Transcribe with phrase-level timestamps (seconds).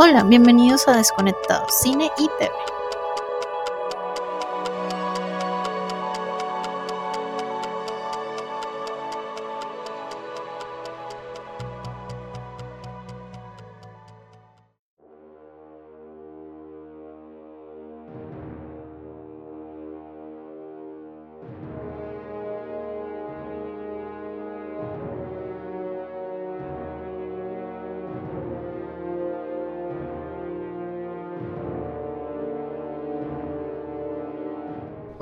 [0.00, 2.52] Hola, bienvenidos a Desconectados, Cine y TV.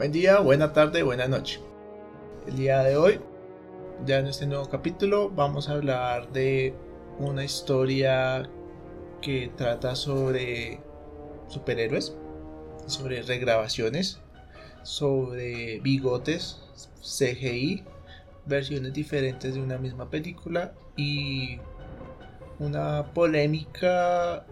[0.07, 1.59] Buen día, buena tarde, buena noche.
[2.47, 3.19] El día de hoy,
[4.07, 6.77] ya en este nuevo capítulo, vamos a hablar de
[7.19, 8.49] una historia
[9.21, 10.79] que trata sobre
[11.49, 12.17] superhéroes,
[12.87, 14.21] sobre regrabaciones,
[14.85, 16.63] sobre bigotes,
[17.03, 17.83] CGI,
[18.45, 21.59] versiones diferentes de una misma película y
[22.61, 24.47] una polémica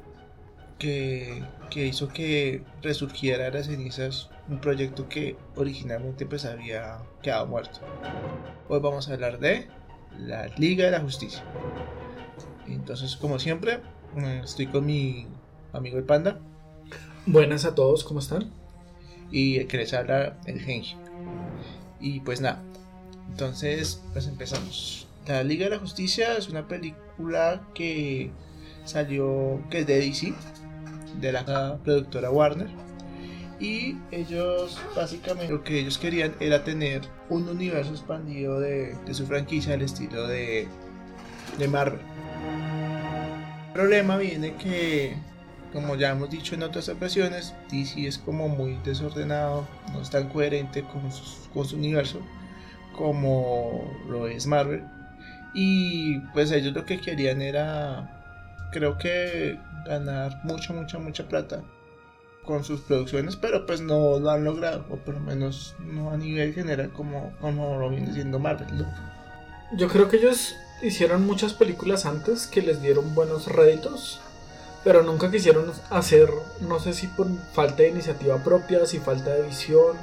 [0.81, 7.49] que, que hizo que resurgiera de las cenizas un proyecto que originalmente pues había quedado
[7.49, 7.81] muerto.
[8.69, 9.67] Hoy vamos a hablar de
[10.17, 11.43] la Liga de la Justicia.
[12.69, 13.81] Entonces, como siempre,
[14.17, 15.27] eh, estoy con mi
[15.73, 16.39] amigo el Panda.
[17.27, 18.53] Buenas a todos, ¿cómo están?
[19.33, 20.95] Y el que les habla el Genji.
[21.99, 22.63] Y pues nada,
[23.29, 25.09] entonces pues empezamos.
[25.27, 28.31] La Liga de la Justicia es una película que
[28.85, 30.35] salió, que es de DC,
[31.21, 32.69] de la productora Warner
[33.61, 39.75] y ellos básicamente lo que ellos querían era tener un universo expandido de, su franquicia
[39.75, 40.67] al estilo de,
[41.59, 42.01] de Marvel.
[43.69, 45.17] El problema viene que,
[45.73, 50.29] como ya hemos dicho en otras ocasiones, DC es como muy desordenado, no es tan
[50.29, 52.21] coherente con su, con su universo
[52.97, 54.85] como lo es Marvel.
[55.55, 58.14] Y pues ellos lo que querían era,
[58.73, 61.63] creo que ganar mucha, mucha, mucha plata
[62.45, 66.17] con sus producciones, pero pues no lo han logrado, o por lo menos no a
[66.17, 68.87] nivel general como, como lo viene siendo Marvel.
[69.77, 74.21] Yo creo que ellos hicieron muchas películas antes que les dieron buenos réditos,
[74.85, 76.29] pero nunca quisieron hacer,
[76.61, 79.97] no sé si por falta de iniciativa propia, si falta de visión,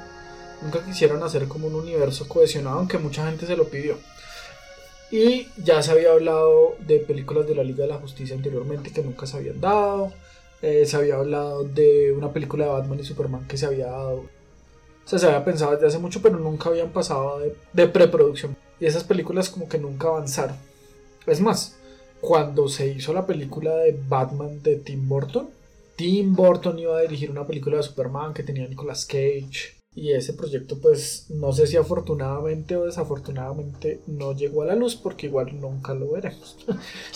[0.62, 3.98] nunca quisieron hacer como un universo cohesionado, aunque mucha gente se lo pidió.
[5.12, 9.04] Y ya se había hablado de películas de la Liga de la Justicia anteriormente que
[9.04, 10.14] nunca se habían dado.
[10.62, 14.26] Eh, se había hablado de una película de Batman y Superman que se había dado.
[15.04, 18.56] O sea, se había pensado desde hace mucho, pero nunca habían pasado de, de preproducción.
[18.80, 20.56] Y esas películas como que nunca avanzaron.
[21.28, 21.78] Es más,
[22.22, 25.50] cuando se hizo la película de Batman de Tim Burton,
[25.98, 29.81] Tim Burton iba a dirigir una película de Superman que tenía Nicolas Cage.
[29.94, 34.96] Y ese proyecto, pues, no sé si afortunadamente o desafortunadamente no llegó a la luz
[34.96, 36.58] porque igual nunca lo veremos.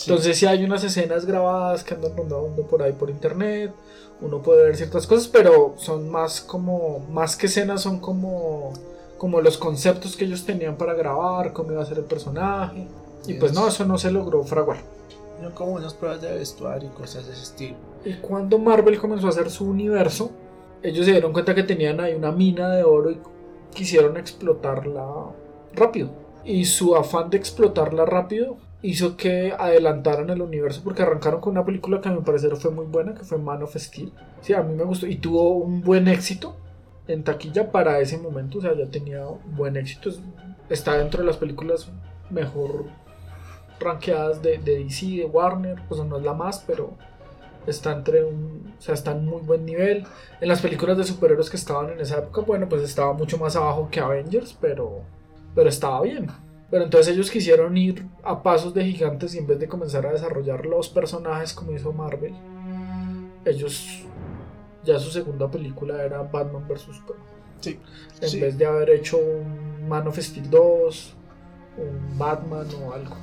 [0.01, 3.71] Entonces, si hay unas escenas grabadas que andan rondando por ahí por internet,
[4.19, 8.73] uno puede ver ciertas cosas, pero son más como, más que escenas, son como,
[9.17, 12.89] como los conceptos que ellos tenían para grabar, cómo iba a ser el personaje.
[13.25, 14.79] Y pues no, eso no se logró fraguar.
[15.41, 17.77] No como unas pruebas de vestuario y cosas de ese estilo.
[18.03, 20.31] Y cuando Marvel comenzó a hacer su universo,
[20.85, 23.19] ellos se dieron cuenta que tenían ahí una mina de oro y
[23.73, 25.05] quisieron explotarla
[25.73, 26.11] rápido.
[26.43, 31.65] Y su afán de explotarla rápido hizo que adelantaran el universo porque arrancaron con una
[31.65, 34.11] película que a mi parecer fue muy buena, que fue Man of Steel.
[34.41, 36.55] Sí, a mí me gustó y tuvo un buen éxito
[37.07, 39.25] en taquilla para ese momento, o sea, ya tenía
[39.55, 40.11] buen éxito.
[40.69, 41.91] Está dentro de las películas
[42.29, 42.85] mejor
[43.79, 46.93] rankeadas de, de DC, de Warner, pues no es la más, pero
[47.67, 50.05] está entre un, o sea, está en muy buen nivel.
[50.41, 53.55] En las películas de superhéroes que estaban en esa época, bueno, pues estaba mucho más
[53.55, 55.01] abajo que Avengers, pero,
[55.53, 56.27] pero estaba bien.
[56.69, 60.11] Pero entonces ellos quisieron ir a pasos de gigantes y en vez de comenzar a
[60.11, 62.33] desarrollar los personajes como hizo Marvel,
[63.45, 64.03] ellos
[64.83, 67.25] ya su segunda película era Batman vs Superman.
[67.61, 67.79] Sí.
[68.21, 71.13] En vez de haber hecho un Man of Steel 2,
[71.77, 73.15] un Batman o algo.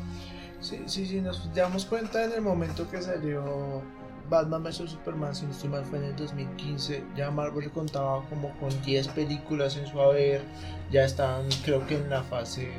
[0.61, 3.83] Sí, sí, sí, nos damos cuenta en el momento que salió
[4.29, 7.05] Batman vs Superman, si no estoy mal, fue en el 2015.
[7.17, 10.43] Ya Marvel contaba como con 10 películas en su haber.
[10.91, 12.71] Ya estaban, creo que en la fase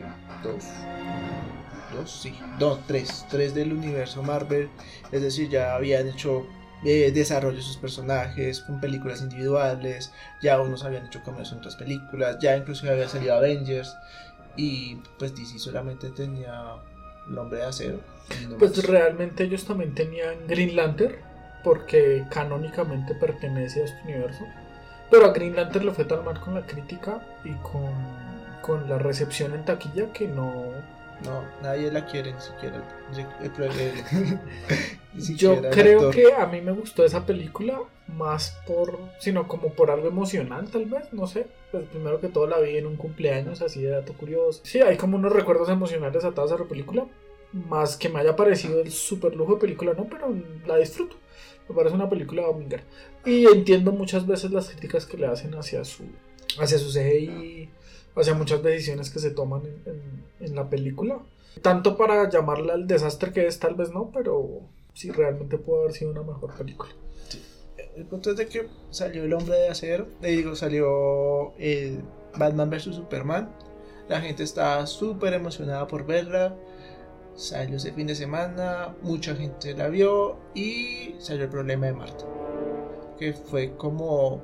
[0.44, 0.56] 2.
[1.96, 3.26] 2, sí, 2, 3.
[3.30, 4.70] 3 del universo Marvel.
[5.12, 6.46] Es decir, ya habían hecho
[6.84, 10.12] eh, desarrollo de sus personajes con películas individuales.
[10.42, 12.38] Ya unos habían hecho cambios en otras películas.
[12.42, 13.96] Ya incluso había salido Avengers.
[14.56, 16.76] Y pues DC solamente tenía
[17.28, 18.00] el hombre de acero.
[18.58, 21.16] Pues realmente ellos también tenían Green Lantern,
[21.64, 24.46] porque canónicamente pertenece a este universo.
[25.10, 27.92] Pero a Green Lantern le fue tan mal con la crítica y con,
[28.62, 30.72] con la recepción en taquilla que no,
[31.24, 32.84] No, nadie la quiere, ni siquiera
[35.14, 39.48] ni Yo siquiera el creo que a mí me gustó esa película más por, sino
[39.48, 41.48] como por algo emocional tal vez, no sé.
[41.72, 44.62] Pues primero que todo la vi en un cumpleaños, así de dato curioso.
[44.64, 47.06] Sí, hay como unos recuerdos emocionales atados a la película.
[47.52, 50.34] Más que me haya parecido el super lujo de película, no, pero
[50.66, 51.18] la disfruto.
[51.70, 52.84] Me parece una película dominguera.
[53.26, 56.04] Y entiendo muchas veces las críticas que le hacen hacia su,
[56.60, 57.70] hacia su CGI,
[58.16, 61.20] hacia muchas decisiones que se toman en, en- en la película.
[61.62, 64.62] Tanto para llamarla el desastre que es, tal vez no, pero
[64.94, 66.92] sí realmente puede haber sido una mejor película.
[67.96, 72.02] El punto es de que salió el hombre de acero, le digo, salió el
[72.38, 73.52] Batman vs Superman.
[74.10, 76.56] La gente estaba súper emocionada por verla.
[77.36, 82.26] Salió ese fin de semana, mucha gente la vio y salió el problema de Marta.
[83.18, 84.42] Que fue como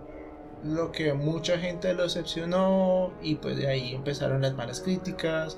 [0.63, 5.57] lo que mucha gente lo decepcionó y pues de ahí empezaron las malas críticas.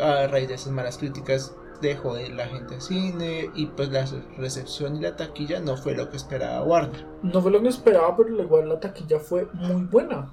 [0.00, 3.88] A raíz de esas malas críticas dejó de ir la gente al cine y pues
[3.90, 4.04] la
[4.38, 7.04] recepción y la taquilla no fue lo que esperaba Warner.
[7.22, 10.30] No fue lo que esperaba, pero igual la taquilla fue muy buena.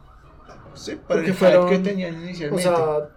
[0.76, 2.64] Sí, por Porque el fueron- que tenían O inicialmente.
[2.64, 3.10] sea,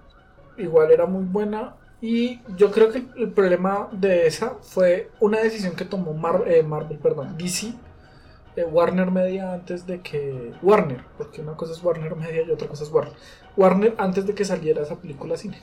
[0.57, 1.77] igual era muy buena.
[2.03, 6.63] Y yo creo que el problema de esa fue una decisión que tomó Mar- eh,
[6.63, 7.75] Marvel, perdón, DC,
[8.57, 10.53] eh, Warner Media antes de que.
[10.63, 13.13] Warner, porque una cosa es Warner Media y otra cosa es Warner.
[13.57, 15.59] Warner antes de que saliera esa película cine.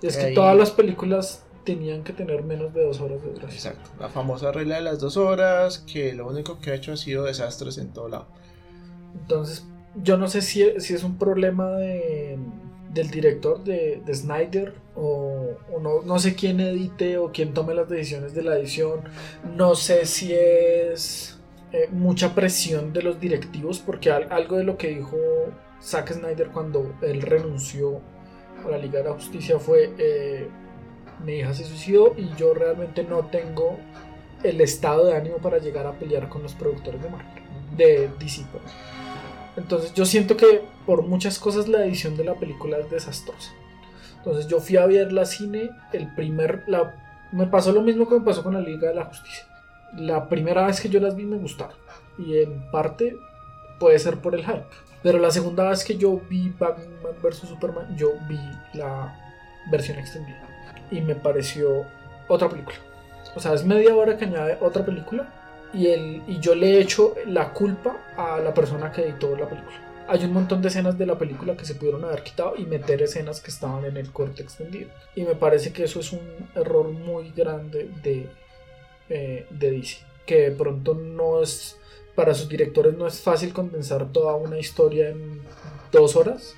[0.00, 3.28] Y es que Ahí- todas las películas tenían que tener menos de dos horas de
[3.32, 3.50] duración.
[3.52, 6.96] Exacto, la famosa regla de las dos horas, que lo único que ha hecho ha
[6.96, 8.26] sido desastres en todo lado.
[9.14, 9.64] Entonces,
[10.02, 12.38] yo no sé si, si es un problema de,
[12.92, 17.88] del director de, de Snyder o, no, no sé quién edite o quién tome las
[17.88, 19.00] decisiones de la edición.
[19.56, 21.38] No sé si es
[21.72, 25.16] eh, mucha presión de los directivos, porque al- algo de lo que dijo
[25.82, 28.00] Zack Snyder cuando él renunció
[28.64, 30.48] a la Liga de la Justicia fue: eh,
[31.24, 33.76] Mi hija se suicidó y yo realmente no tengo
[34.42, 37.44] el estado de ánimo para llegar a pelear con los productores de Marvel
[37.76, 38.10] de
[38.52, 38.68] perdón.
[39.56, 43.52] Entonces yo siento que por muchas cosas la edición de la película es desastrosa.
[44.24, 46.94] Entonces yo fui a ver la cine, el primer, la,
[47.30, 49.44] me pasó lo mismo que me pasó con la Liga de la Justicia.
[49.98, 51.76] La primera vez que yo las vi me gustaron
[52.16, 53.18] y en parte
[53.78, 54.64] puede ser por el hype.
[55.02, 56.88] Pero la segunda vez que yo vi Batman
[57.22, 58.40] vs Superman, yo vi
[58.72, 59.14] la
[59.70, 60.40] versión extendida
[60.90, 61.84] y me pareció
[62.26, 62.78] otra película.
[63.36, 65.28] O sea, es media hora que añade otra película
[65.74, 69.76] y, el, y yo le echo la culpa a la persona que editó la película.
[70.06, 73.00] Hay un montón de escenas de la película que se pudieron haber quitado y meter
[73.00, 74.90] escenas que estaban en el corte extendido.
[75.14, 76.20] Y me parece que eso es un
[76.54, 78.28] error muy grande de,
[79.08, 79.98] eh, de DC.
[80.26, 81.78] Que de pronto no es,
[82.14, 85.40] para sus directores no es fácil condensar toda una historia en
[85.90, 86.54] dos horas.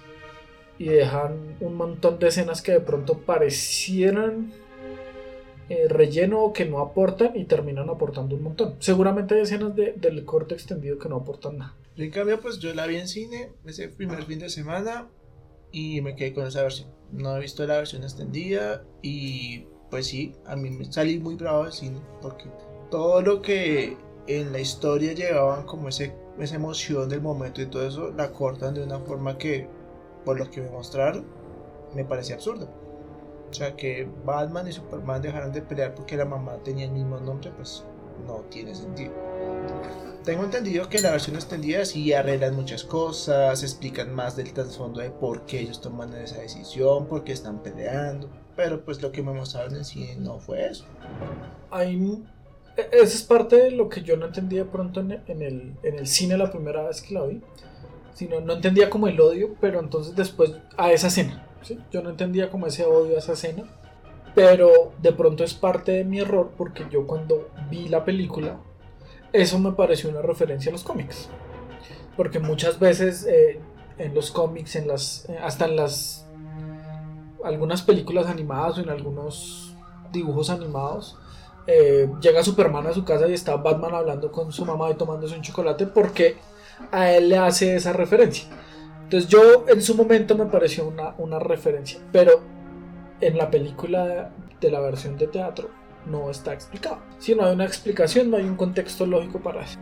[0.79, 4.53] Y dejan un montón de escenas que de pronto parecieran
[5.69, 8.75] eh, relleno o que no aportan y terminan aportando un montón.
[8.81, 11.75] Seguramente hay escenas de- del corte extendido que no aportan nada.
[11.97, 15.09] En cambio, pues yo la vi en cine ese primer fin de semana
[15.73, 16.91] y me quedé con esa versión.
[17.11, 21.65] No he visto la versión extendida y pues sí, a mí me salí muy bravo
[21.65, 22.51] del cine porque
[22.91, 23.97] todo lo que
[24.27, 28.75] en la historia llevaban como ese, esa emoción del momento y todo eso, la cortan
[28.75, 29.69] de una forma que,
[30.25, 31.25] por lo que me mostraron,
[31.95, 32.69] me parecía absurda.
[33.49, 37.19] O sea, que Batman y Superman dejaran de pelear porque la mamá tenía el mismo
[37.21, 37.85] nombre, pues
[38.27, 39.13] no tiene sentido.
[40.27, 45.11] Tengo entendido que la versión extendida sí arreglan muchas cosas, explican más del trasfondo de
[45.11, 48.29] por qué ellos toman esa decisión, por qué están peleando.
[48.57, 50.85] Pero pues lo que me mostraron en cine no fue eso.
[51.71, 51.95] Hay,
[52.77, 56.09] e- esa es parte de lo que yo no entendía pronto en el, en el
[56.09, 57.41] cine la primera vez que la vi.
[58.13, 61.47] Sino, no entendía como el odio, pero entonces después a esa escena.
[61.63, 61.79] ¿sí?
[61.93, 63.63] Yo no entendía como ese odio a esa escena.
[64.35, 68.59] Pero de pronto es parte de mi error porque yo cuando vi la película,
[69.33, 71.29] eso me pareció una referencia a los cómics.
[72.17, 73.61] Porque muchas veces eh,
[73.99, 76.27] en los cómics, en las, hasta en las
[77.45, 79.77] algunas películas animadas o en algunos
[80.13, 81.17] dibujos animados,
[81.67, 85.35] eh, llega Superman a su casa y está Batman hablando con su mamá y tomándose
[85.35, 86.37] un chocolate porque
[86.91, 88.49] a él le hace esa referencia.
[89.05, 92.41] Entonces yo en su momento me pareció una, una referencia, pero
[93.21, 94.31] en la película
[94.61, 95.71] de la versión de teatro
[96.07, 96.99] no está explicado.
[97.19, 99.79] Si no hay una explicación, no hay un contexto lógico para eso.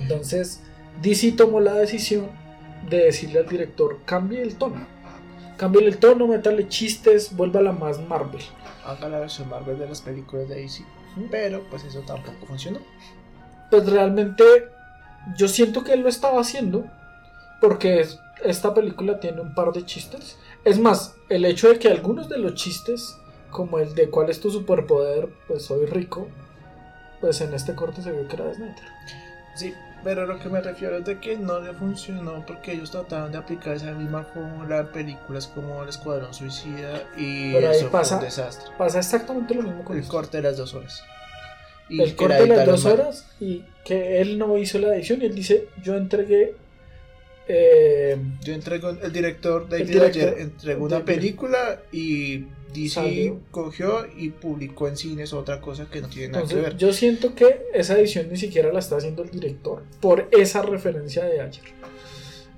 [0.00, 0.62] Entonces
[1.02, 2.28] DC tomó la decisión
[2.88, 4.86] de decirle al director, cambie el tono.
[5.56, 8.40] Cambie el tono, métale chistes, vuélvala más Marvel.
[8.84, 10.84] Haga la versión Marvel de las películas de DC.
[11.30, 12.78] Pero pues eso tampoco funcionó.
[13.70, 14.44] Pues realmente
[15.36, 16.86] yo siento que él lo estaba haciendo
[17.60, 20.38] porque es- esta película tiene un par de chistes.
[20.64, 23.18] Es más, el hecho de que algunos de los chistes
[23.50, 26.28] como el de cuál es tu superpoder, pues soy rico,
[27.20, 28.74] pues en este corte se vio que era de Snyder.
[29.56, 33.32] Sí, pero lo que me refiero es de que no le funcionó porque ellos trataron
[33.32, 37.90] de aplicar esa misma fórmula en películas como El Escuadrón Suicida y Pero ahí eso
[37.90, 38.70] fue pasa- un desastre.
[38.78, 40.12] Pasa exactamente lo mismo con El esto.
[40.12, 41.02] corte de las dos horas.
[41.90, 42.92] Y el corte de las dos mal.
[42.94, 46.54] horas y que él no hizo la edición y él dice, yo entregué...
[47.48, 53.40] eh, Yo entrego, el director David director- Ayer entregó una película y DC Salió.
[53.50, 56.76] cogió y publicó en cines otra cosa que no tiene nada que ver.
[56.76, 61.24] yo siento que esa edición ni siquiera la está haciendo el director por esa referencia
[61.24, 61.64] de ayer.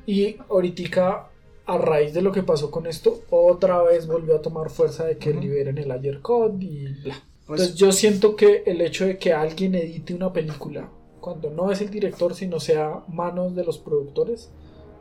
[0.07, 1.29] Y ahorita,
[1.67, 5.17] a raíz de lo que pasó con esto, otra vez volvió a tomar fuerza de
[5.19, 5.41] que Ujú.
[5.41, 7.15] liberen el ayer code y bla.
[7.47, 10.89] Pues, Entonces, yo siento que el hecho de que alguien edite una película,
[11.21, 14.51] cuando no es el director, sino sea manos de los productores,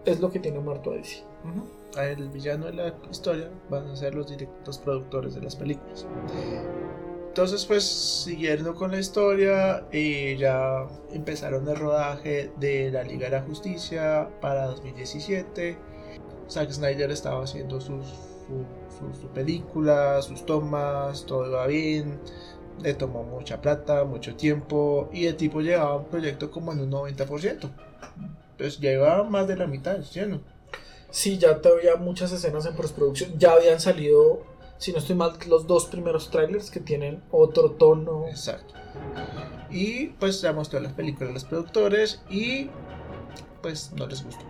[0.06, 1.24] es lo que tiene muerto a DC.
[1.44, 1.64] ujú,
[1.98, 6.06] el villano de la historia van a ser los directos productores de las películas.
[7.32, 13.38] Entonces, pues, siguiendo con la historia, eh, ya empezaron el rodaje de la Liga de
[13.38, 15.78] la Justicia para 2017.
[16.50, 18.06] Zack Snyder estaba haciendo sus,
[19.22, 22.20] su, película, sus tomas, todo iba bien.
[22.82, 26.92] Le tomó mucha plata, mucho tiempo y el tipo llevaba un proyecto como en un
[26.92, 27.70] 90%.
[28.58, 30.42] Pues ya iba más de la mitad, ¿sí o no?
[31.12, 33.38] Sí, ya te había muchas escenas en postproducción.
[33.38, 34.44] Ya habían salido,
[34.78, 38.26] si no estoy mal, los dos primeros trailers que tienen otro tono.
[38.28, 38.74] Exacto.
[39.70, 42.70] Y pues ya mostró las películas a los productores y
[43.62, 44.46] pues no les gustó.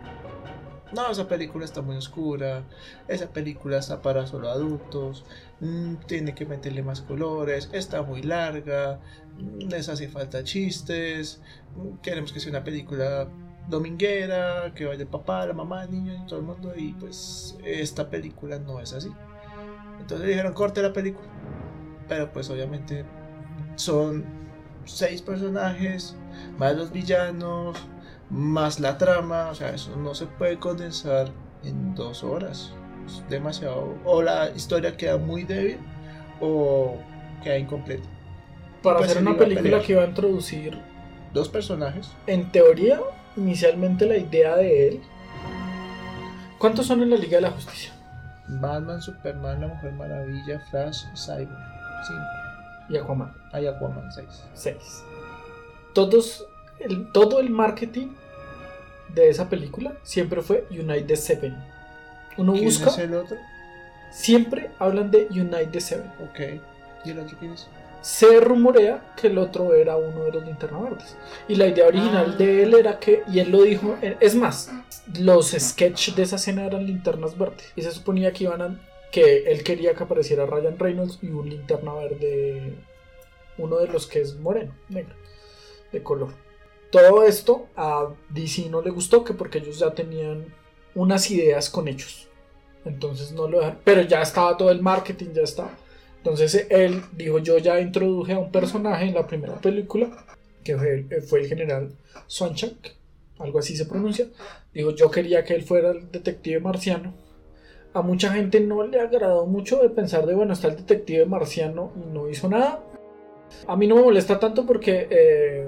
[0.94, 2.66] No, esa película está muy oscura,
[3.08, 5.24] esa película está para solo adultos,
[5.62, 9.00] mm, tiene que meterle más colores, está muy larga,
[9.38, 11.42] mm, les hace falta chistes,
[11.78, 13.30] mm, queremos que sea una película
[13.68, 17.58] dominguera, que vaya el papá, la mamá, el niño y todo el mundo y pues
[17.64, 19.12] esta película no es así.
[20.00, 21.28] Entonces dijeron corte la película,
[22.08, 23.06] pero pues obviamente
[23.76, 24.26] son
[24.86, 26.16] seis personajes,
[26.58, 27.78] más los villanos,
[28.30, 31.30] más la trama, o sea, eso no se puede condensar
[31.64, 32.74] en dos horas.
[33.06, 33.96] Es demasiado.
[34.06, 35.78] O la historia queda muy débil
[36.40, 36.96] o
[37.44, 38.08] queda incompleta.
[38.82, 40.80] Para Pues hacer una película que iba a introducir,
[41.34, 42.12] Dos personajes.
[42.28, 43.00] en teoría,
[43.38, 45.02] inicialmente la idea de él.
[46.58, 47.92] ¿Cuántos son en la Liga de la Justicia?
[48.48, 51.50] Batman, Superman, la Mujer Maravilla, Flash, Cyborg.
[52.08, 52.22] Cinco.
[52.90, 53.34] Y Aquaman.
[53.52, 54.44] Hay Aquaman, seis.
[54.54, 54.76] 6.
[55.94, 56.46] Todos,
[56.80, 58.10] el, todo el marketing
[59.14, 61.56] de esa película siempre fue Unite the Seven.
[62.38, 63.38] Uno ¿Quién busca, es el otro?
[64.12, 66.12] siempre hablan de Unite the Seven.
[66.24, 66.62] Ok.
[67.06, 67.68] ¿Y el otro quién es?
[68.02, 71.16] Se rumorea que el otro era uno de los linterna verdes.
[71.48, 72.38] Y la idea original Ah.
[72.38, 74.72] de él era que, y él lo dijo, eh, es más,
[75.20, 77.72] los sketches de esa escena eran linternas verdes.
[77.76, 78.80] Y se suponía que iban a,
[79.12, 82.74] que él quería que apareciera Ryan Reynolds y un linterna verde,
[83.58, 85.14] uno de los que es moreno, negro,
[85.92, 86.30] de color.
[86.92, 90.46] Todo esto a DC no le gustó, que porque ellos ya tenían
[90.96, 92.28] unas ideas con ellos.
[92.84, 93.80] Entonces no lo dejaron.
[93.84, 95.72] Pero ya estaba todo el marketing, ya estaba.
[96.24, 100.24] Entonces él dijo, yo ya introduje a un personaje en la primera película,
[100.64, 101.90] que fue, el general
[102.28, 102.96] Swanchak,
[103.40, 104.28] algo así se pronuncia.
[104.72, 107.16] Dijo, yo quería que él fuera el detective marciano.
[107.94, 111.92] A mucha gente no le agradó mucho de pensar de, bueno, está el detective marciano
[111.96, 112.84] y no hizo nada.
[113.66, 115.68] A mí no me molesta tanto porque eh,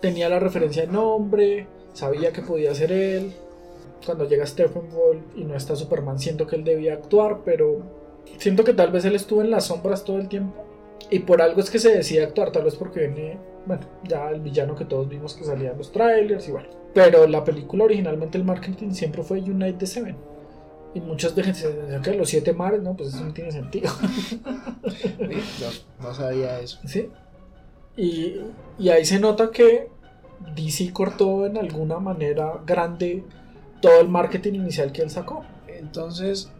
[0.00, 3.32] tenía la referencia de nombre, sabía que podía ser él.
[4.06, 7.97] Cuando llega Stephen Wolf y no está Superman, siento que él debía actuar, pero
[8.36, 10.64] siento que tal vez él estuvo en las sombras todo el tiempo.
[11.10, 14.40] Y por algo es que se decide actuar, tal vez porque viene, bueno, ya el
[14.40, 16.68] villano que todos vimos que salía en los trailers y bueno.
[16.92, 20.16] Pero la película originalmente el marketing siempre fue Unite the Seven.
[20.94, 23.90] Y muchas de gente decían que los siete mares, no, pues eso no tiene sentido.
[24.88, 25.14] Sí,
[26.00, 26.78] No, no sabía eso.
[26.86, 27.10] ¿Sí?
[27.96, 28.36] Y,
[28.78, 29.88] y ahí se nota que
[30.54, 33.24] DC cortó en alguna manera grande
[33.82, 35.44] todo el marketing inicial que él sacó.
[35.66, 36.50] Entonces,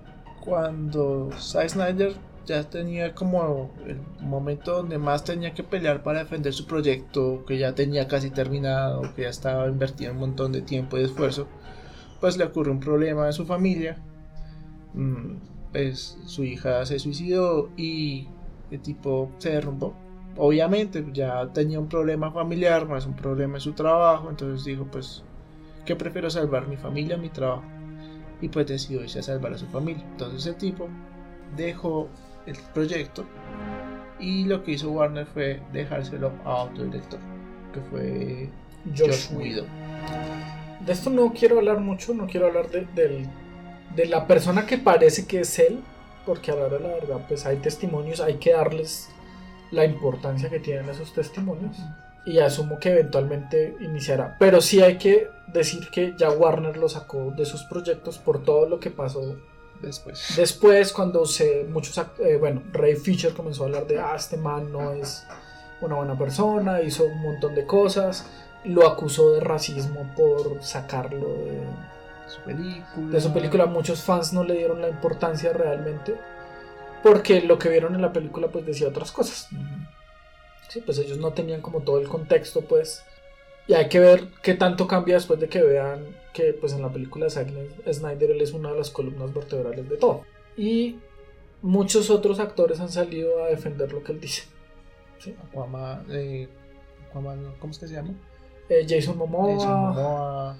[0.48, 2.14] cuando Zack Snyder
[2.46, 7.58] ya tenía como el momento donde más tenía que pelear para defender su proyecto, que
[7.58, 11.46] ya tenía casi terminado, que ya estaba invertido un montón de tiempo y esfuerzo,
[12.20, 13.98] pues le ocurrió un problema en su familia.
[14.94, 15.36] Mm,
[15.72, 18.28] Pues su hija se suicidó y
[18.70, 19.94] el tipo se derrumbó.
[20.36, 25.24] Obviamente ya tenía un problema familiar, más un problema en su trabajo, entonces dijo pues,
[25.84, 26.68] ¿qué prefiero salvar?
[26.68, 27.64] ¿Mi familia mi trabajo?
[28.40, 30.04] Y pues decidió irse a salvar a su familia.
[30.12, 30.88] Entonces el tipo
[31.56, 32.08] dejó
[32.46, 33.24] el proyecto
[34.20, 37.20] y lo que hizo Warner fue dejárselo a otro director,
[37.72, 38.50] que fue
[38.96, 39.66] Josh Josh Whedon.
[40.84, 43.28] De esto no quiero hablar mucho, no quiero hablar de, del-
[43.94, 45.80] de la persona que parece que es él,
[46.26, 49.08] porque a la hora de la verdad, pues hay testimonios, hay que darles
[49.70, 51.76] la importancia que tienen esos testimonios.
[52.28, 54.36] Y asumo que eventualmente iniciará.
[54.38, 58.68] Pero sí hay que decir que ya Warner lo sacó de sus proyectos por todo
[58.68, 59.36] lo que pasó
[59.80, 60.34] Después.
[60.36, 61.64] Después, cuando se.
[61.64, 61.96] Muchos.
[62.18, 63.98] eh, bueno, Ray Fisher comenzó a hablar de.
[63.98, 65.24] Ah, este man no es
[65.80, 68.26] una buena persona, hizo un montón de cosas.
[68.64, 71.60] Lo acusó de racismo por sacarlo de,
[72.26, 73.08] Su película.
[73.08, 73.66] de su película.
[73.66, 76.16] Muchos fans no le dieron la importancia realmente.
[77.04, 79.48] Porque lo que vieron en la película, pues decía otras cosas.
[80.68, 83.02] Sí, pues ellos no tenían como todo el contexto, pues.
[83.66, 86.92] Y hay que ver qué tanto cambia después de que vean que, pues en la
[86.92, 87.48] película de Zack
[87.92, 90.24] Snyder él es una de las columnas vertebrales de todo.
[90.56, 90.96] Y
[91.62, 94.44] muchos otros actores han salido a defender lo que él dice.
[95.48, 96.48] Aquaman, eh,
[97.08, 97.54] Aquaman, ¿no?
[97.58, 98.14] ¿cómo es que se llama?
[98.68, 100.58] Eh, Jason Momoa, Jason Momoa.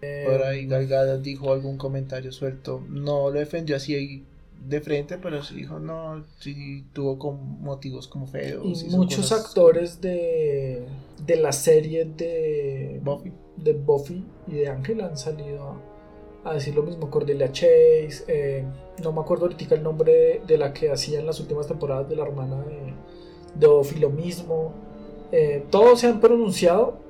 [0.00, 2.84] Por ahí Gal Gadot dijo algún comentario suelto.
[2.88, 4.24] No lo defendió así
[4.68, 8.82] de frente, pero sí dijo, no, sí tuvo con motivos como feos.
[8.82, 10.86] y muchos cosas- actores de,
[11.26, 13.32] de la serie de Buffy.
[13.56, 15.76] de Buffy y de Ángel han salido
[16.44, 17.10] a, decir lo mismo.
[17.10, 18.64] Cordelia Chase, eh,
[19.02, 22.08] no me acuerdo ahorita el nombre de, de la que hacía en las últimas temporadas
[22.08, 22.94] de la hermana de,
[23.54, 24.72] de Buffy, lo mismo.
[25.32, 27.00] Eh, todos se han pronunciado.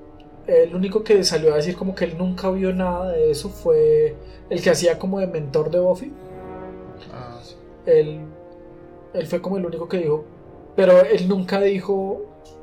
[0.46, 4.16] El único que salió a decir como que él nunca vio nada de eso fue
[4.50, 6.12] el que hacía como de mentor de Buffy.
[7.12, 7.31] Ah.
[7.86, 8.20] Él,
[9.14, 10.24] él fue como el único que dijo,
[10.76, 12.22] pero él nunca dijo,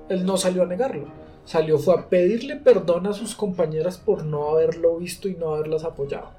[0.09, 1.07] él no salió a negarlo.
[1.45, 5.83] Salió fue a pedirle perdón a sus compañeras por no haberlo visto y no haberlas
[5.83, 6.29] apoyado.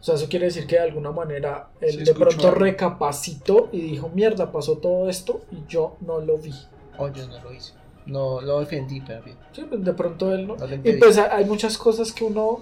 [0.00, 2.58] O sea, eso quiere decir que de alguna manera él Se de pronto algo.
[2.60, 6.52] recapacitó y dijo, mierda, pasó todo esto y yo no lo vi.
[6.98, 7.72] Oh, yo no lo hice.
[8.06, 9.36] No lo defendí, pero bien.
[9.52, 10.56] Sí, pues de pronto él no.
[10.56, 12.60] No Y pues ha- hay muchas cosas que uno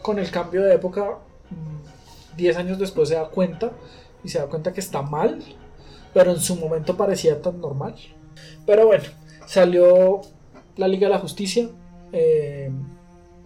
[0.00, 1.16] con el cambio de época,
[1.50, 3.72] mm, 10 años después se da cuenta
[4.24, 5.42] y se da cuenta que está mal,
[6.14, 7.94] pero en su momento parecía tan normal.
[8.66, 9.04] Pero bueno,
[9.46, 10.20] salió
[10.76, 11.68] la Liga de la Justicia.
[12.12, 12.70] eh,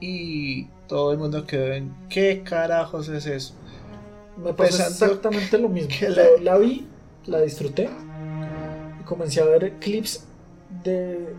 [0.01, 3.55] Y todo el mundo quedó en, ¿qué carajos es eso?
[4.37, 5.89] me pasó Pensando exactamente lo mismo.
[5.91, 6.87] que Yo la- la vi,
[7.27, 7.89] la disfruté
[9.01, 10.27] y comencé a ver clips
[10.83, 11.35] de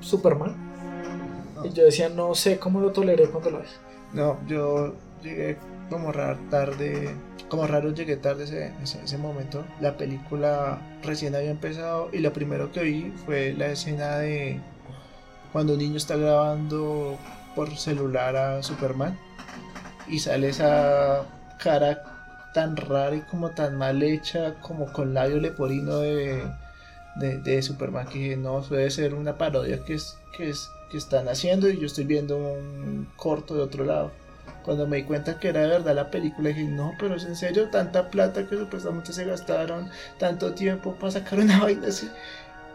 [0.00, 0.54] Superman.
[1.64, 3.64] Y yo decía, no sé cómo lo toleré cuando lo vi.
[4.12, 5.56] No, yo llegué
[5.88, 7.14] como raro tarde,
[7.48, 9.64] como raro llegué tarde ese, ese, momento.
[9.80, 14.60] La película recién había empezado y lo primero que vi fue la escena de
[15.52, 17.18] cuando un niño está grabando
[17.54, 19.18] por celular a Superman
[20.08, 21.24] y sale esa
[21.58, 22.02] cara
[22.54, 26.42] tan rara y como tan mal hecha, como con labio leporino de,
[27.16, 30.70] de, de Superman, que dije, no, eso debe ser una parodia que, es, que, es,
[30.90, 34.10] que están haciendo y yo estoy viendo un corto de otro lado.
[34.64, 37.36] Cuando me di cuenta que era de verdad la película, dije, no, pero es en
[37.36, 42.08] serio, tanta plata que supuestamente se gastaron, tanto tiempo para sacar una vaina así.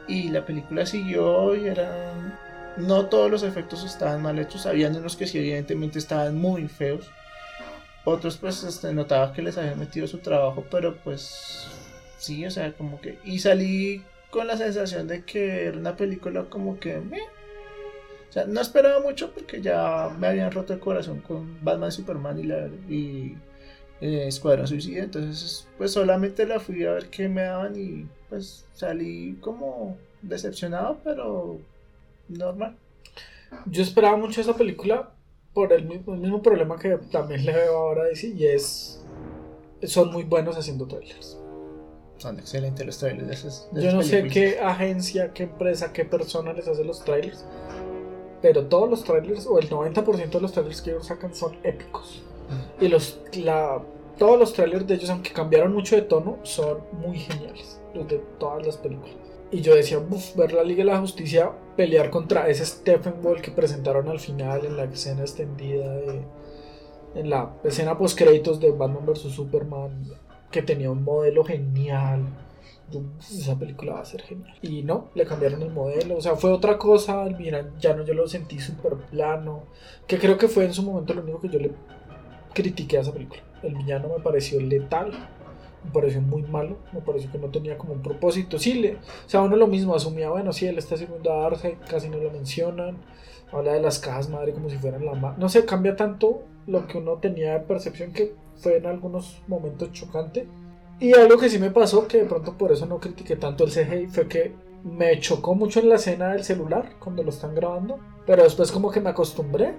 [0.07, 2.37] Y la película siguió y eran...
[2.77, 7.11] No todos los efectos estaban mal hechos, habían unos que sí evidentemente estaban muy feos.
[8.03, 11.67] Otros pues este, notaba que les habían metido su trabajo, pero pues
[12.17, 13.19] sí, o sea, como que...
[13.23, 17.01] Y salí con la sensación de que era una película como que...
[18.33, 22.39] O sea, no esperaba mucho porque ya me habían roto el corazón con Batman, Superman
[22.39, 23.37] y, la, y
[24.01, 25.03] eh, Escuadrón Suicida.
[25.03, 30.97] Entonces, pues solamente la fui a ver qué me daban y pues salí como decepcionado,
[31.03, 31.59] pero
[32.27, 32.75] normal.
[33.67, 35.11] Yo esperaba mucho esa película
[35.53, 38.99] por el mismo, el mismo problema que también le veo ahora a DC y es
[39.83, 41.37] son muy buenos haciendo trailers.
[42.17, 43.69] Son excelentes los trailers de esas.
[43.73, 47.45] de Yo no sé qué agencia, qué empresa, qué persona les hace los trailers,
[48.43, 52.21] pero todos los trailers o el 90% de los trailers que ellos sacan son épicos.
[52.79, 53.81] Y los la,
[54.17, 57.79] todos los trailers de ellos, aunque cambiaron mucho de tono, son muy geniales.
[57.93, 59.15] Los de todas las películas.
[59.49, 63.41] Y yo decía, "Buf, ver la Liga de la Justicia pelear contra ese Stephen Wall
[63.41, 66.21] que presentaron al final en la escena extendida de.
[67.15, 70.03] En la escena post créditos de Batman vs Superman,
[70.51, 72.25] que tenía un modelo genial.
[72.91, 74.55] Yo, "Uf, esa película va a ser genial.
[74.61, 76.17] Y no, le cambiaron el modelo.
[76.17, 77.23] O sea, fue otra cosa.
[77.37, 79.63] Mira, ya no yo lo sentí súper plano.
[80.07, 81.71] Que creo que fue en su momento lo único que yo le
[82.53, 83.41] critiqué a esa película.
[83.63, 85.11] El villano me pareció letal,
[85.83, 88.59] me pareció muy malo, me pareció que no tenía como un propósito.
[88.59, 91.77] Sí, le, o sea, uno lo mismo asumía, bueno, sí, él está sirviendo a Darkseid,
[91.89, 92.97] casi no lo mencionan.
[93.51, 96.97] Habla de las cajas madre como si fueran la No sé, cambia tanto lo que
[96.97, 100.47] uno tenía de percepción que fue en algunos momentos chocante.
[100.99, 103.71] Y algo que sí me pasó, que de pronto por eso no critiqué tanto el
[103.71, 107.99] CGI, fue que me chocó mucho en la escena del celular cuando lo están grabando,
[108.25, 109.73] pero después como que me acostumbré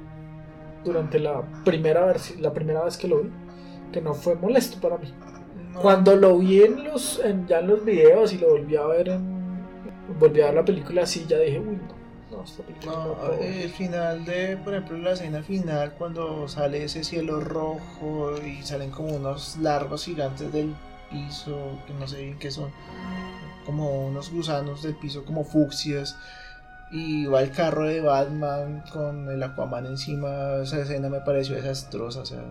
[0.85, 3.31] durante la primera, la primera vez que lo vi,
[3.93, 5.13] que no fue molesto para mí.
[5.73, 5.81] No.
[5.81, 9.09] Cuando lo vi en los, en- ya en los videos y lo volví a ver
[9.09, 9.35] en.
[10.21, 11.79] Volví a ver la película así, ya dije, uy,
[12.31, 13.53] no, no, esta película no, No, la puedo ver".
[13.63, 18.91] el final de, por ejemplo, la escena final, cuando sale ese cielo rojo y salen
[18.91, 20.75] como unos largos gigantes del
[21.15, 22.71] piso, que no sé bien qué son,
[23.65, 26.17] como unos gusanos del piso, como fucsias,
[26.91, 32.21] y va el carro de Batman con el Aquaman encima, esa escena me pareció desastrosa,
[32.21, 32.45] o sea,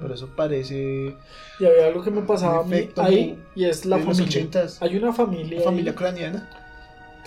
[0.00, 1.14] pero eso parece
[1.60, 4.48] Y había algo que me pasaba a mí ahí, y es la los familia.
[4.80, 6.48] Hay una familia, ucraniana,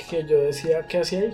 [0.09, 1.33] que yo decía, ¿qué hacía ahí?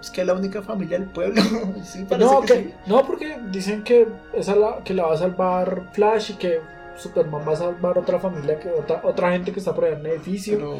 [0.00, 1.42] es que es la única familia del pueblo,
[1.84, 2.74] sí, No, que que, sí.
[2.86, 6.60] no, porque dicen que esa la, que la va a salvar Flash y que
[7.00, 10.06] Superman va a salvar otra familia, que otra, otra gente que está por allá en
[10.06, 10.56] el edificio.
[10.58, 10.76] Pero,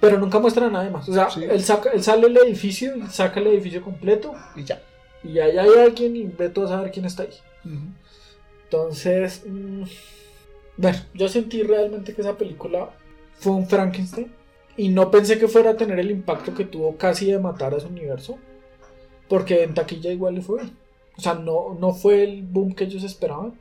[0.00, 1.08] pero nunca muestra nada más.
[1.08, 1.44] O sea, Sí.
[1.44, 4.34] él, saca, él sale del edificio y saca el edificio completo.
[4.54, 4.82] y ya.
[5.24, 7.30] Y ahí hay alguien y ve todo a saber quién está ahí.
[8.64, 9.82] Entonces, mm,
[10.76, 12.90] bueno, yo sentí realmente que esa película
[13.38, 14.32] fue un Frankenstein.
[14.76, 17.80] Y no pensé que fuera a tener el impacto que tuvo casi de matar a
[17.80, 18.38] su universo.
[19.28, 20.76] Porque en taquilla igual le fue bien.
[21.16, 23.54] O sea, no, no fue el boom que ellos esperaban.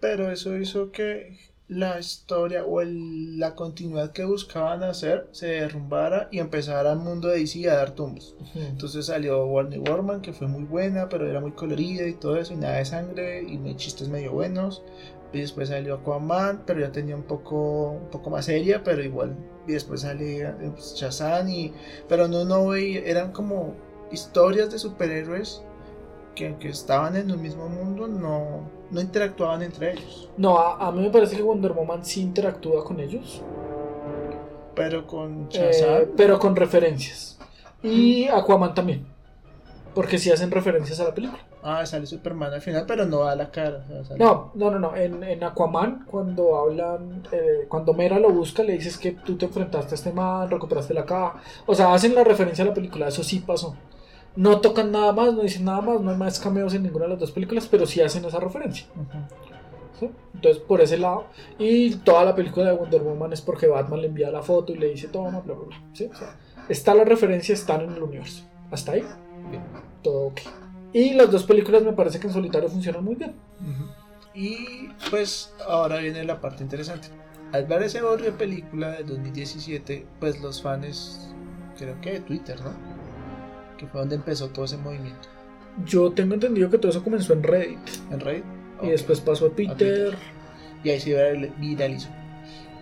[0.00, 6.28] Pero eso hizo que la historia o el- la continuidad que buscaban hacer se derrumbara
[6.30, 8.36] y empezara el mundo de DC a dar tumbos.
[8.54, 12.52] Entonces salió Warner Warman, que fue muy buena, pero era muy colorida y todo eso,
[12.52, 14.84] y nada de sangre, y chistes medio buenos.
[15.32, 19.36] Y después salió Aquaman, pero ya tenía un poco, un poco más seria, pero igual.
[19.66, 21.72] Y después salió eh, pues, Shazam, y,
[22.08, 23.74] pero no, no veía, eran como
[24.12, 25.62] historias de superhéroes
[26.36, 30.28] que aunque estaban en el mismo mundo, no, no interactuaban entre ellos.
[30.36, 33.42] No, a, a mí me parece que Wonder Woman sí interactúa con ellos.
[34.74, 37.38] Pero con eh, pero con referencias.
[37.82, 39.06] Y Aquaman también.
[39.94, 41.40] Porque sí hacen referencias a la película.
[41.62, 43.82] ah, sale Superman al final, pero no da la cara.
[43.84, 44.94] o sea, sale- No, no, no, no.
[44.94, 49.46] En, en Aquaman, cuando hablan, eh, cuando Mera lo busca, le dices que tú te
[49.46, 51.36] enfrentaste a este man, recuperaste la caja.
[51.64, 53.74] O sea, hacen la referencia a la película, eso sí pasó.
[54.36, 57.12] No tocan nada más, no dicen nada más, no hay más cameos en ninguna de
[57.12, 58.86] las dos películas, pero sí hacen esa referencia.
[60.34, 61.26] Entonces, por ese lado.
[61.58, 64.76] Y toda la película de Wonder Woman es porque Batman le envía la foto y
[64.76, 65.82] le dice, toma, bla, bla, bla.
[65.94, 66.08] ¿sí?
[66.12, 66.36] O sea,
[66.68, 68.44] está la referencia, están en el universo.
[68.70, 69.04] Hasta ahí,
[69.50, 69.62] Bien.
[70.02, 70.40] todo ok.
[70.92, 73.34] Y las dos películas me parece que en solitario funcionan muy bien.
[74.34, 77.08] Y pues ahora viene la parte interesante.
[77.52, 81.34] Al ver ese de película de 2017, pues los fans,
[81.78, 82.70] creo que de Twitter, ¿no?
[83.78, 85.28] Que fue donde empezó todo ese movimiento.
[85.84, 87.78] Yo tengo entendido que todo eso comenzó en Reddit.
[88.10, 88.44] En Reddit.
[88.82, 89.76] Y después pasó a Twitter.
[89.76, 90.18] Twitter.
[90.84, 92.08] Y ahí se viral- viralizó.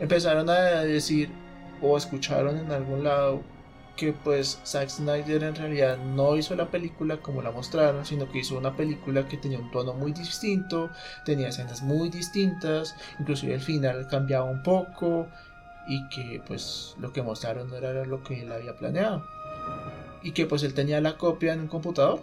[0.00, 1.30] Empezaron a decir
[1.80, 3.42] o escucharon en algún lado
[3.96, 8.40] que pues Zack Snyder en realidad no hizo la película como la mostraron, sino que
[8.40, 10.90] hizo una película que tenía un tono muy distinto,
[11.24, 15.28] tenía escenas muy distintas, inclusive el final cambiaba un poco
[15.86, 19.24] y que pues lo que mostraron no era lo que él había planeado.
[20.24, 22.22] Y que pues él tenía la copia en un computador.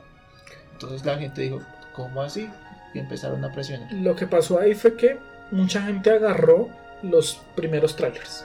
[0.74, 1.60] Entonces la gente dijo,
[1.94, 2.50] ¿cómo así?
[2.94, 3.94] Y empezaron a presionar.
[3.94, 5.18] Lo que pasó ahí fue que
[5.52, 6.68] mucha gente agarró
[7.04, 8.44] los primeros trailers.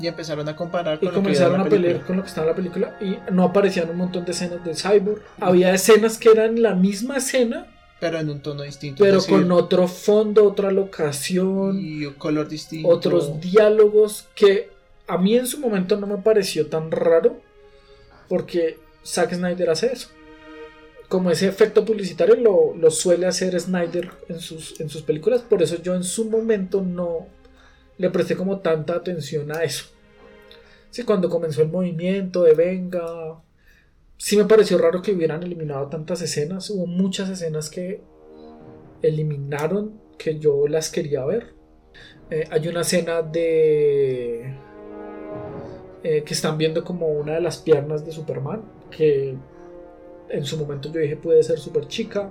[0.00, 2.06] Y empezaron a comparar Y con lo que comenzaron a la pelear película.
[2.06, 2.96] con lo que estaba en la película.
[3.00, 5.22] Y no aparecían un montón de escenas de Cyborg.
[5.40, 7.66] Había escenas que eran la misma escena,
[7.98, 9.02] Pero en un tono distinto.
[9.02, 12.88] pero decir, con otro fondo, otra locación, y un color distinto.
[12.88, 14.70] otros diálogos que
[15.08, 17.40] a mí en su momento no me pareció tan raro.
[18.28, 20.08] Porque Zack Snyder hace eso.
[21.08, 22.36] Como ese efecto publicitario
[22.74, 25.42] lo, suele hacer Snyder en sus, en sus películas.
[25.42, 27.26] Por eso yo en su momento no
[27.96, 29.86] le presté como tanta atención a eso.
[30.90, 33.40] Sí, cuando comenzó el movimiento de Venga.
[34.16, 36.70] Sí me pareció raro que hubieran eliminado tantas escenas.
[36.70, 38.02] Hubo muchas escenas que
[39.02, 41.54] eliminaron que yo las quería ver.
[42.30, 44.54] Eh, hay una escena de
[46.02, 49.34] eh, que están viendo como una de las piernas de Superman que
[50.28, 52.30] en su momento yo dije puede ser super chica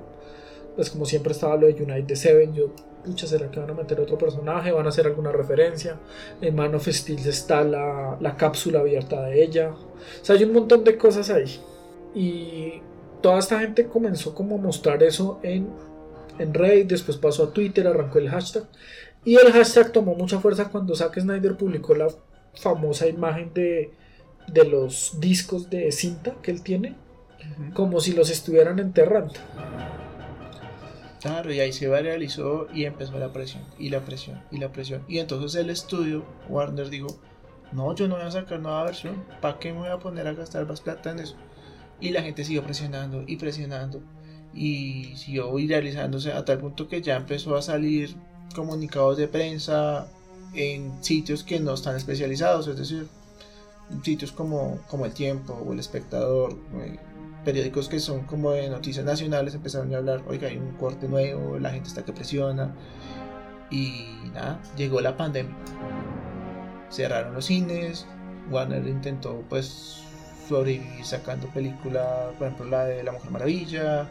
[0.75, 2.71] pues como siempre estaba lo de United Seven yo
[3.03, 5.97] pucha será que van a meter otro personaje van a hacer alguna referencia
[6.41, 9.71] en Man of Steel está la, la cápsula abierta de ella.
[9.71, 11.59] O sea hay un montón de cosas ahí.
[12.13, 12.81] Y
[13.21, 15.67] toda esta gente comenzó como a mostrar eso en
[16.39, 18.65] en Reddit después pasó a Twitter arrancó el hashtag.
[19.25, 22.07] Y el hashtag tomó mucha fuerza cuando Zack Snyder publicó la
[22.59, 23.93] famosa imagen de,
[24.47, 26.95] de los discos de cinta que él tiene,
[27.73, 29.33] como si los estuvieran enterrando.
[31.21, 35.03] Claro, y ahí se viralizó y empezó la presión, y la presión, y la presión.
[35.07, 37.07] Y entonces el estudio, Warner, dijo:
[37.71, 39.23] No, yo no voy a sacar nueva versión.
[39.41, 41.35] ¿Para qué me voy a poner a gastar más plata en eso?
[41.99, 44.01] Y la gente siguió presionando y presionando.
[44.53, 48.15] Y siguió viralizándose a tal punto que ya empezó a salir
[48.55, 50.07] comunicados de prensa
[50.53, 53.07] en sitios que no están especializados, es decir,
[54.03, 56.97] sitios como, como El Tiempo o El Espectador, eh,
[57.45, 61.57] periódicos que son como de noticias nacionales empezaron a hablar, oiga, hay un corte nuevo,
[61.59, 62.75] la gente está que presiona.
[63.69, 65.55] Y nada, llegó la pandemia.
[66.89, 68.05] Cerraron los cines,
[68.49, 70.03] Warner intentó pues
[70.47, 74.09] sobrevivir sacando películas, por ejemplo la de La Mujer Maravilla,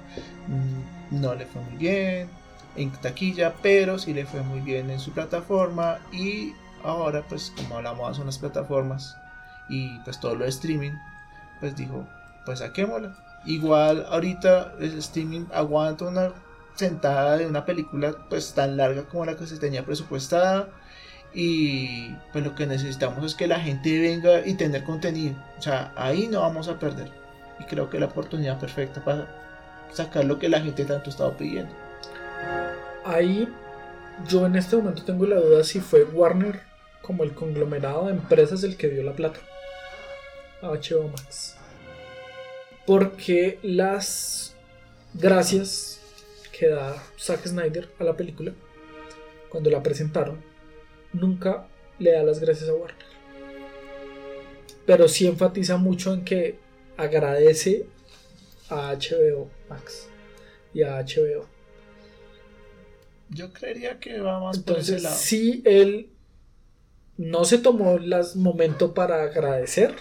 [0.49, 2.29] mm, no le fue muy bien
[2.76, 6.52] en taquilla, pero sí le fue muy bien en su plataforma y
[6.84, 9.16] ahora pues como hablamos son las plataformas
[9.68, 10.92] y pues todo lo de streaming,
[11.60, 12.06] pues dijo,
[12.44, 13.16] pues saquémosla.
[13.44, 16.32] Igual ahorita el streaming aguanta una
[16.74, 20.68] sentada de una película pues tan larga como la que se tenía presupuestada
[21.32, 25.36] y pues lo que necesitamos es que la gente venga y tener contenido.
[25.58, 27.10] O sea, ahí no vamos a perder.
[27.58, 29.28] Y creo que la oportunidad perfecta para
[29.92, 31.86] sacar lo que la gente tanto estaba pidiendo.
[33.05, 33.49] Ahí
[34.29, 36.61] yo en este momento tengo la duda si fue Warner
[37.03, 39.40] como el conglomerado de empresas el que dio la plata
[40.62, 41.57] a HBO Max.
[42.87, 44.57] Porque las
[45.14, 46.01] gracias
[46.59, 48.53] que da Zack Snyder a la película,
[49.51, 50.42] cuando la presentaron,
[51.12, 51.68] nunca
[51.99, 53.07] le da las gracias a Warner.
[54.87, 56.59] Pero sí enfatiza mucho en que
[56.96, 57.87] agradece
[58.68, 60.09] a HBO Max
[60.72, 61.56] y a HBO.
[63.30, 65.16] Yo creería que va más Entonces, por ese lado.
[65.16, 66.10] sí, él
[67.16, 69.94] no se tomó el momento para agradecer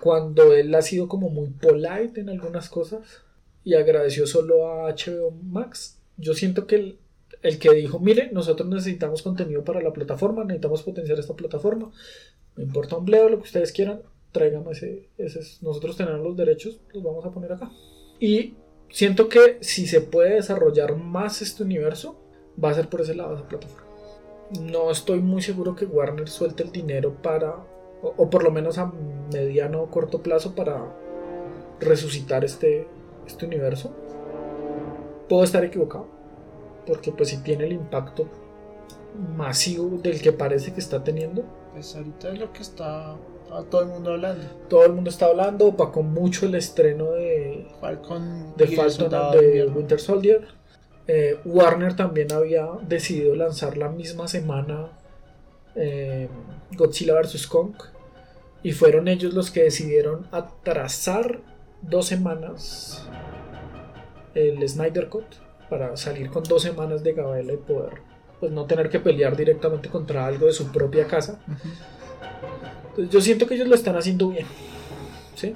[0.00, 3.22] cuando él ha sido como muy polite en algunas cosas
[3.64, 5.98] y agradeció solo a HBO Max.
[6.18, 6.98] Yo siento que el,
[7.42, 11.90] el que dijo, mire, nosotros necesitamos contenido para la plataforma, necesitamos potenciar esta plataforma,
[12.56, 16.80] no importa un bleo, lo que ustedes quieran, tráigame ese, ese, nosotros tenemos los derechos,
[16.92, 17.70] los vamos a poner acá.
[18.20, 18.54] Y
[18.90, 22.20] siento que si se puede desarrollar más este universo,
[22.62, 23.84] va a ser por ese lado esa plataforma.
[24.60, 27.56] No estoy muy seguro que Warner suelte el dinero para,
[28.02, 28.92] o, o por lo menos a
[29.32, 30.84] mediano o corto plazo, para
[31.80, 32.86] resucitar este,
[33.26, 33.92] este universo.
[35.28, 36.06] Puedo estar equivocado,
[36.86, 38.28] porque pues si tiene el impacto
[39.36, 41.44] masivo del que parece que está teniendo.
[41.72, 43.16] Pues ahorita es lo que está
[43.52, 44.44] a todo el mundo hablando.
[44.68, 49.70] Todo el mundo está hablando, opacó mucho el estreno de, Falcon de Falcon de.
[49.74, 50.48] Winter Soldier.
[51.06, 54.88] Eh, Warner también había decidido lanzar la misma semana
[55.74, 56.28] eh,
[56.76, 57.46] Godzilla vs.
[57.46, 57.74] Kong.
[58.62, 61.40] Y fueron ellos los que decidieron atrasar
[61.82, 63.06] dos semanas
[64.34, 65.26] el Snyder Cut
[65.68, 68.02] para salir con dos semanas de gabela y poder
[68.40, 71.40] pues no tener que pelear directamente contra algo de su propia casa.
[72.88, 74.46] Entonces, yo siento que ellos lo están haciendo bien.
[75.34, 75.54] ¿sí?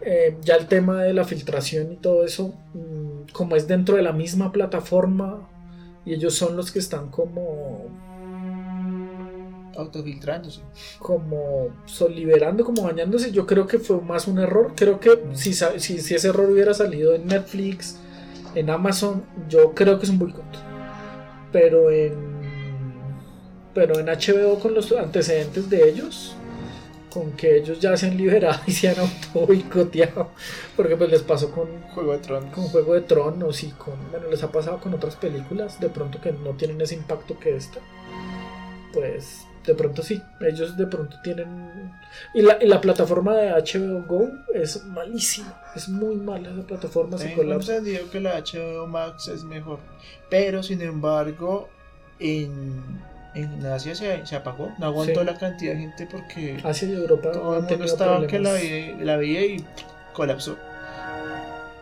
[0.00, 4.02] Eh, ya el tema de la filtración y todo eso, mm, como es dentro de
[4.02, 5.48] la misma plataforma
[6.04, 7.86] y ellos son los que están como
[9.76, 10.60] Autofiltrándose.
[10.98, 14.72] como sol- liberando, como bañándose, yo creo que fue más un error.
[14.76, 17.98] Creo que si, sa- si, si ese error hubiera salido en Netflix,
[18.54, 20.44] en Amazon, yo creo que es un boicot.
[21.52, 22.40] Pero en
[23.72, 26.34] pero en HBO con los antecedentes de ellos,
[27.10, 30.30] con que ellos ya se han liberado y se han auto boicoteado,
[30.76, 32.54] porque pues les pasó con Juego de Tronos.
[32.54, 33.94] con Juego de Tronos y con.
[34.10, 37.56] Bueno, les ha pasado con otras películas, de pronto que no tienen ese impacto que
[37.56, 37.80] esta.
[38.92, 41.92] Pues de pronto sí, ellos de pronto tienen.
[42.34, 47.18] Y la, y la plataforma de HBO Go es malísima, es muy mala esa plataforma,
[47.18, 47.76] se colapsa.
[47.76, 49.80] entendido que la HBO Max es mejor.
[50.28, 51.68] Pero sin embargo,
[52.18, 53.00] en,
[53.34, 54.72] en Asia se, se apagó.
[54.78, 55.26] No aguantó Sí.
[55.26, 58.62] la cantidad de gente porque Asia y Europa todo el mundo estaba que la problemas.
[58.62, 59.64] veía, la veía y
[60.12, 60.56] colapsó.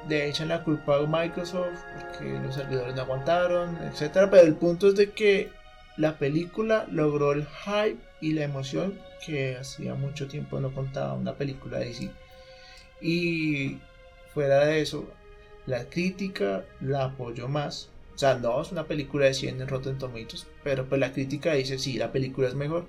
[0.09, 4.31] Le echan la culpa a Microsoft porque los servidores no aguantaron, etcétera.
[4.31, 5.51] Pero el punto es de que
[5.99, 11.35] la película logró el hype y la emoción que hacía mucho tiempo no contaba una
[11.35, 12.11] película de DC.
[13.03, 13.79] Y
[14.33, 15.07] fuera de eso,
[15.67, 17.91] la crítica la apoyó más.
[18.19, 21.53] O sea, no es una película de 100 en Rotten Tomatoes, pero pues la crítica
[21.53, 22.87] dice sí, la película es mejor.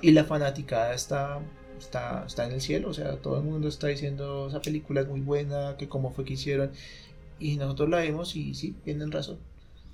[0.00, 1.38] Y la fanaticada está,
[1.78, 2.88] está, está en el cielo.
[2.88, 6.24] O sea, todo el mundo está diciendo esa película es muy buena, que cómo fue
[6.24, 6.72] que hicieron.
[7.38, 9.38] Y nosotros la vemos y sí, tienen razón.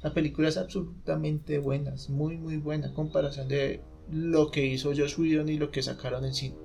[0.02, 4.94] La película es absolutamente buena, es muy muy buena en comparación de lo que hizo
[4.96, 6.56] Josh Whedon y lo que sacaron en cine.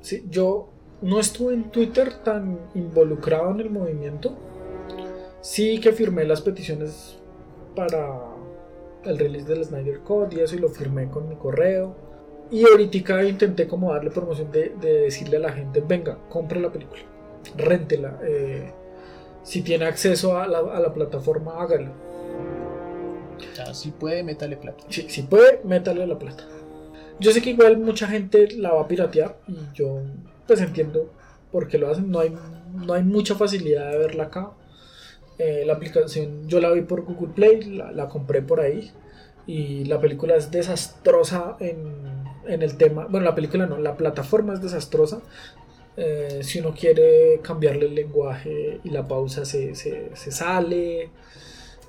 [0.00, 0.70] Sí, yo
[1.02, 4.38] no estuve en Twitter tan involucrado en el movimiento.
[5.46, 7.20] Sí que firmé las peticiones
[7.76, 8.18] para
[9.04, 11.94] el release del Snyder Code y eso y lo firmé con mi correo.
[12.50, 16.72] Y ahorita intenté como darle promoción de, de decirle a la gente, venga, compre la
[16.72, 17.00] película,
[17.56, 18.18] réntela.
[18.24, 18.72] eh,
[19.44, 21.92] si tiene acceso a la, a la plataforma, hágalo.
[23.72, 24.82] Si puede, métale plata.
[24.88, 26.42] Sí, si puede, métale la plata.
[27.20, 30.00] Yo sé que igual mucha gente la va a piratear y yo
[30.44, 31.08] pues entiendo
[31.52, 32.10] por qué lo hacen.
[32.10, 32.36] No hay,
[32.74, 34.50] no hay mucha facilidad de verla acá.
[35.38, 38.90] Eh, la aplicación yo la vi por Google Play, la, la compré por ahí
[39.46, 43.06] y la película es desastrosa en, en, el tema.
[43.06, 45.20] Bueno, la película no, la plataforma es desastrosa.
[45.96, 51.10] Eh, si uno quiere cambiarle el lenguaje y la pausa se, se, se sale.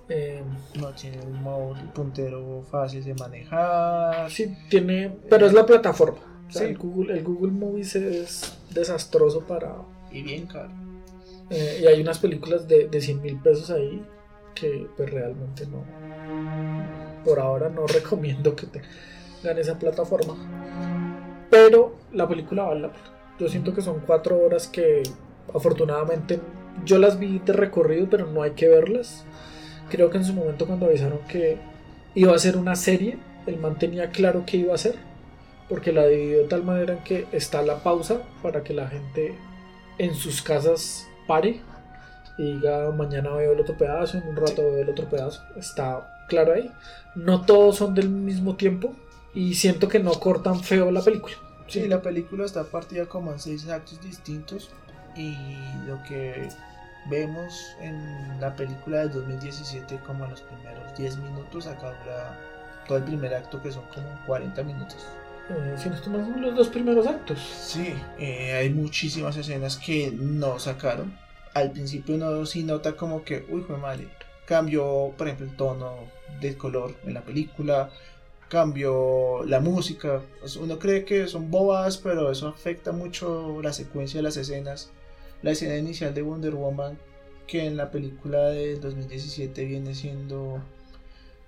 [0.09, 0.41] Eh,
[0.79, 4.29] no tiene un modo puntero fácil de manejar.
[4.29, 6.19] Sí, tiene, pero es la plataforma.
[6.47, 6.69] O sea, sí.
[6.69, 9.75] el, Google, el Google Movies es desastroso para...
[10.11, 10.86] Y bien caro.
[11.49, 14.05] Eh, y hay unas películas de, de 100 mil pesos ahí
[14.53, 15.83] que pues realmente no...
[17.23, 20.35] Por ahora no recomiendo que tengan esa plataforma.
[21.49, 23.03] Pero la película vale la pena.
[23.39, 25.03] Yo siento que son cuatro horas que
[25.53, 26.39] afortunadamente
[26.85, 29.25] yo las vi de recorrido, pero no hay que verlas.
[29.89, 31.57] Creo que en su momento cuando avisaron que
[32.15, 34.95] iba a ser una serie, el man tenía claro que iba a ser,
[35.69, 39.35] porque la dividió de tal manera en que está la pausa para que la gente
[39.97, 41.61] en sus casas pare
[42.37, 45.43] y diga mañana veo el otro pedazo, en un rato veo el otro pedazo.
[45.55, 46.71] Está claro ahí.
[47.15, 48.93] No todos son del mismo tiempo
[49.33, 51.35] y siento que no cortan feo la película.
[51.67, 54.69] Sí, la película está partida como en seis actos distintos
[55.15, 55.35] y
[55.85, 56.49] lo que
[57.09, 62.39] vemos en la película del 2017 como en los primeros 10 minutos, acá dura
[62.87, 65.05] todo el primer acto que son como 40 minutos.
[65.49, 67.39] Eh, si no estoy mal, son los dos primeros actos.
[67.39, 71.17] Sí, eh, hay muchísimas escenas que no sacaron.
[71.53, 74.07] Al principio uno sí nota como que, uy, fue madre,
[74.45, 75.95] cambió, por ejemplo, el tono
[76.41, 77.89] del color en la película,
[78.49, 80.21] cambió la música.
[80.59, 84.91] Uno cree que son bobas, pero eso afecta mucho la secuencia de las escenas.
[85.41, 86.97] La escena inicial de Wonder Woman,
[87.45, 90.61] que en la película de 2017 viene siendo,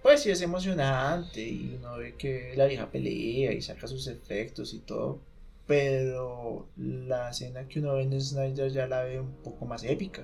[0.02, 4.74] pues sí es emocionante y uno ve que la vieja pelea y saca sus efectos
[4.74, 5.20] y todo.
[5.68, 10.24] Pero la escena que uno ve en Snyder ya la ve un poco más épica.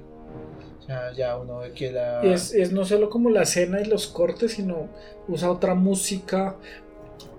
[0.80, 2.24] O sea, ya uno ve que la...
[2.24, 4.90] Es, es no solo como la escena y los cortes, sino
[5.28, 6.56] usa otra música.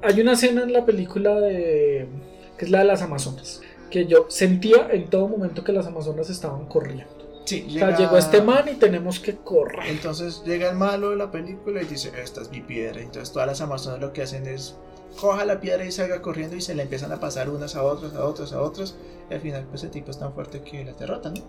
[0.03, 2.07] Hay una escena en la película de...
[2.57, 3.61] que es la de las Amazonas.
[3.91, 7.16] Que yo sentía en todo momento que las Amazonas estaban corriendo.
[7.47, 9.87] Sí, o sea, llegó este man y tenemos que correr.
[9.87, 13.01] Entonces llega el malo de la película y dice, esta es mi piedra.
[13.01, 14.75] Entonces todas las Amazonas lo que hacen es
[15.21, 18.15] coja la piedra y salga corriendo y se la empiezan a pasar unas a otras,
[18.15, 18.97] a otras, a otras.
[19.31, 21.43] Y al final pues el tipo es tan fuerte que las derrotan, ¿no?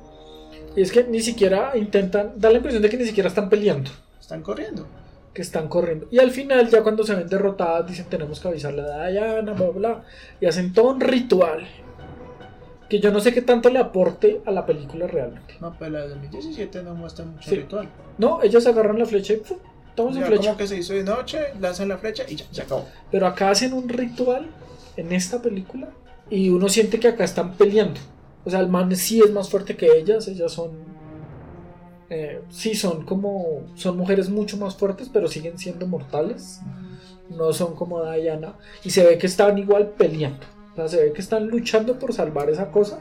[0.76, 3.90] Y es que ni siquiera intentan, da la impresión de que ni siquiera están peleando.
[4.20, 4.86] Están corriendo.
[5.34, 6.08] Que están corriendo.
[6.12, 9.70] Y al final, ya cuando se ven derrotadas, dicen tenemos que avisarle a Diana, bla,
[9.70, 10.04] bla.
[10.40, 11.68] Y hacen todo un ritual.
[12.90, 15.56] Que yo no sé qué tanto le aporte a la película realmente.
[15.60, 17.56] No, pero la de 2017 no muestra mucho sí.
[17.56, 17.90] ritual.
[18.18, 19.46] No, ellos agarran la flecha y ya
[20.06, 20.44] en flecha.
[20.44, 22.86] como que se hizo de noche, lanzan la flecha y ya, se acabó.
[23.12, 24.48] Pero acá hacen un ritual
[24.96, 25.90] en esta película
[26.30, 28.00] y uno siente que acá están peleando.
[28.46, 30.72] O sea, el man sí es más fuerte que ellas, ellas son...
[32.10, 33.64] Eh, sí, son como...
[33.76, 36.62] Son mujeres mucho más fuertes, pero siguen siendo mortales.
[37.30, 38.54] No son como Diana.
[38.84, 40.46] Y se ve que están igual peleando.
[40.78, 43.00] Sea, se ve que están luchando por salvar esa cosa.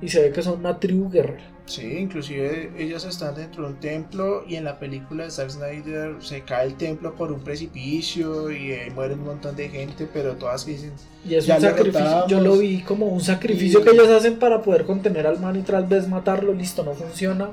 [0.00, 1.42] Y se ve que son una tribu guerrera.
[1.66, 6.16] Sí, inclusive ellas están dentro de un templo y en la película de Zack Snyder
[6.20, 10.34] se cae el templo por un precipicio y eh, muere un montón de gente, pero
[10.34, 10.92] todas dicen...
[11.24, 13.84] Y es un sacrificio, yo lo vi como un sacrificio y...
[13.84, 17.50] que ellos hacen para poder contener al man y tras vez matarlo, listo, no funciona.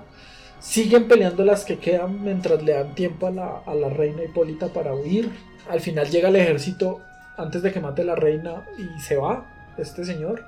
[0.59, 4.73] Siguen peleando las que quedan mientras le dan tiempo a la, a la reina Hipólita
[4.73, 5.29] para huir.
[5.69, 7.01] Al final llega el ejército
[7.39, 9.45] antes de que mate la reina y se va
[9.77, 10.43] este señor.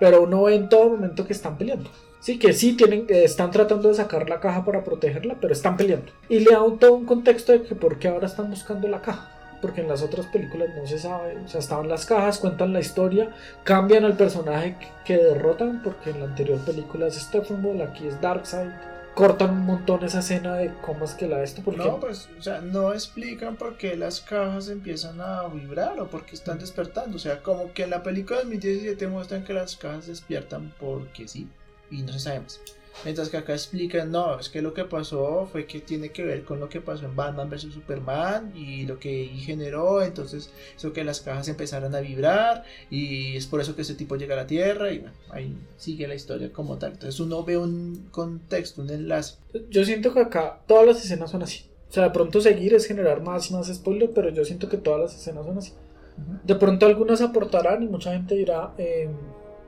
[0.00, 1.90] Pero uno ve en todo momento que están peleando.
[2.20, 6.12] Sí, que sí tienen, están tratando de sacar la caja para protegerla, pero están peleando.
[6.28, 9.30] Y le da todo un contexto de que por qué ahora están buscando la caja.
[9.62, 11.36] Porque en las otras películas no se sabe.
[11.38, 13.30] O sea, estaban las cajas, cuentan la historia,
[13.64, 18.20] cambian al personaje que, que derrotan, porque en la anterior película es Steppenwolf, aquí es
[18.20, 18.95] Darkseid.
[19.16, 21.62] Cortan un montón esa escena de cómo es que la esto.
[21.64, 21.78] Porque...
[21.78, 26.26] No, pues, o sea, no explican por qué las cajas empiezan a vibrar o por
[26.26, 27.16] qué están despertando.
[27.16, 31.28] O sea, como que en la película de 2017 muestran que las cajas despiertan porque
[31.28, 31.48] sí
[31.90, 32.60] y no se sabe más.
[33.04, 36.44] Mientras que acá explican, no, es que lo que pasó fue que tiene que ver
[36.44, 41.04] con lo que pasó en Batman vs Superman y lo que generó, entonces eso que
[41.04, 44.46] las cajas empezaron a vibrar y es por eso que ese tipo llega a la
[44.46, 46.92] Tierra y bueno, ahí sigue la historia como tal.
[46.92, 49.36] Entonces uno ve un contexto, un enlace.
[49.70, 51.66] Yo siento que acá todas las escenas son así.
[51.88, 54.76] O sea, de pronto seguir es generar más y más spoiler, pero yo siento que
[54.78, 55.72] todas las escenas son así.
[56.18, 56.42] Uh -huh.
[56.42, 59.08] De pronto algunas aportarán y mucha gente dirá, eh,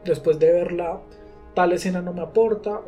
[0.04, 1.00] después de verla,
[1.58, 2.80] tal escena no me aporta.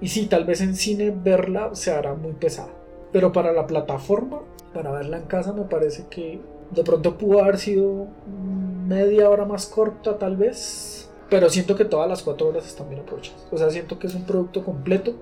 [0.00, 2.70] Y sí, tal vez en cine verla se hará muy pesada.
[3.12, 4.40] Pero para la plataforma,
[4.72, 6.40] para verla en casa, me parece que
[6.70, 8.06] de pronto pudo haber sido
[8.86, 11.10] media hora más corta, tal vez.
[11.28, 13.46] Pero siento que todas las cuatro horas están bien aprovechadas.
[13.52, 15.12] O sea, siento que es un producto completo.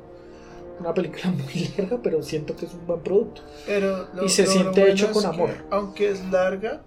[0.79, 3.41] Una película muy larga, pero siento que es un buen producto.
[3.67, 5.51] Pero lo- Y se lo siente bueno hecho con amor.
[5.71, 6.83] aunque es larga,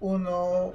[0.00, 0.74] uno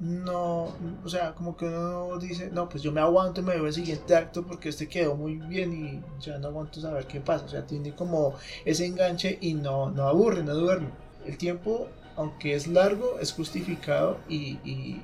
[0.00, 0.74] no,
[1.04, 3.72] o sea, como que uno dice, no, pues yo me aguanto y me veo el
[3.74, 7.44] siguiente acto porque este quedó muy bien y ya no aguanto saber qué pasa.
[7.44, 8.34] O sea, tiene como
[8.64, 10.88] ese enganche y no, no aburre, no duerme.
[11.26, 15.02] El tiempo, aunque es largo, es justificado y, y,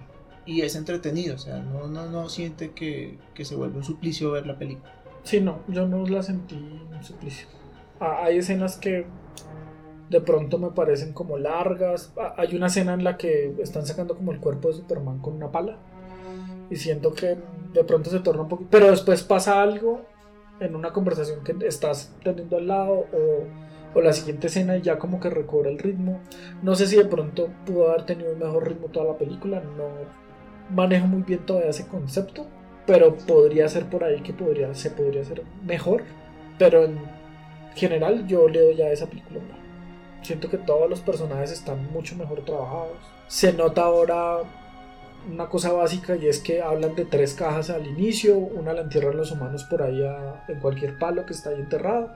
[0.62, 1.34] es entretenido.
[1.34, 4.94] O sea, no, no, no siente que, que se vuelve un suplicio ver la película.
[5.24, 7.48] Sí, no, yo no la sentí un suplicio.
[8.00, 9.04] Ah, hay escenas que
[10.08, 12.12] de pronto me parecen como largas.
[12.16, 15.34] Ah, Hay una escena en la que están sacando como el cuerpo de Superman con
[15.34, 15.78] una pala.
[16.70, 17.36] Y siento que
[17.72, 18.70] de pronto se torna un poquito.
[18.70, 20.02] Pero después pasa algo
[20.60, 23.44] en una conversación que estás teniendo al lado o,
[23.94, 26.20] o la siguiente escena y ya como que recobra el ritmo.
[26.62, 29.60] No sé si de pronto pudo haber tenido un mejor ritmo toda la película.
[29.76, 29.88] No
[30.74, 32.46] manejo muy bien todavía ese concepto.
[32.86, 36.02] Pero podría ser por ahí que podría, se podría hacer mejor.
[36.58, 36.98] Pero en
[37.74, 39.40] general yo le doy a esa película.
[40.26, 42.96] Siento que todos los personajes están mucho mejor trabajados.
[43.28, 44.38] Se nota ahora
[45.30, 48.36] una cosa básica y es que hablan de tres cajas al inicio.
[48.36, 52.10] Una la entierran los humanos por ahí a- en cualquier palo que está ahí enterrado.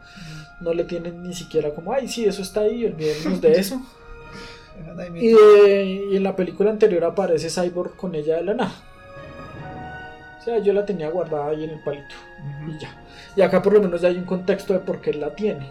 [0.61, 3.81] No le tienen ni siquiera como, ay, sí, eso está ahí, olvidémonos de eso.
[5.21, 8.73] Y, de- y en la película anterior aparece Cyborg con ella de la nada.
[10.39, 12.15] O sea, yo la tenía guardada ahí en el palito.
[12.67, 12.97] Y ya.
[13.37, 15.71] Y acá por lo menos ya hay un contexto de por qué la tiene.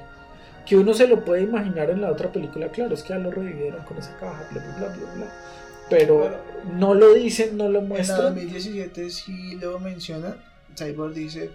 [0.70, 3.32] Que uno se lo puede imaginar en la otra película, claro, es que ya lo
[3.32, 5.34] revivieron con esa caja, bla, bla, bla, bla, bla.
[5.90, 6.36] Pero Bueno.
[6.78, 8.22] no lo dicen, no lo En la muestran.
[8.36, 10.36] 2017 sí lo menciona.
[10.78, 11.50] Cyborg dice,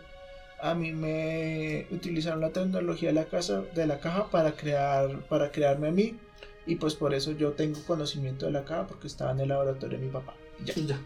[0.61, 5.53] a mí me utilizaron la tecnología de la, casa, de la caja para, crear, para
[5.53, 6.19] crearme a mí.
[6.67, 9.97] Y pues por eso yo tengo conocimiento de la caja porque estaba en el laboratorio
[9.99, 10.35] de mi papá.
[10.65, 10.75] Ya.
[10.75, 10.99] Ya.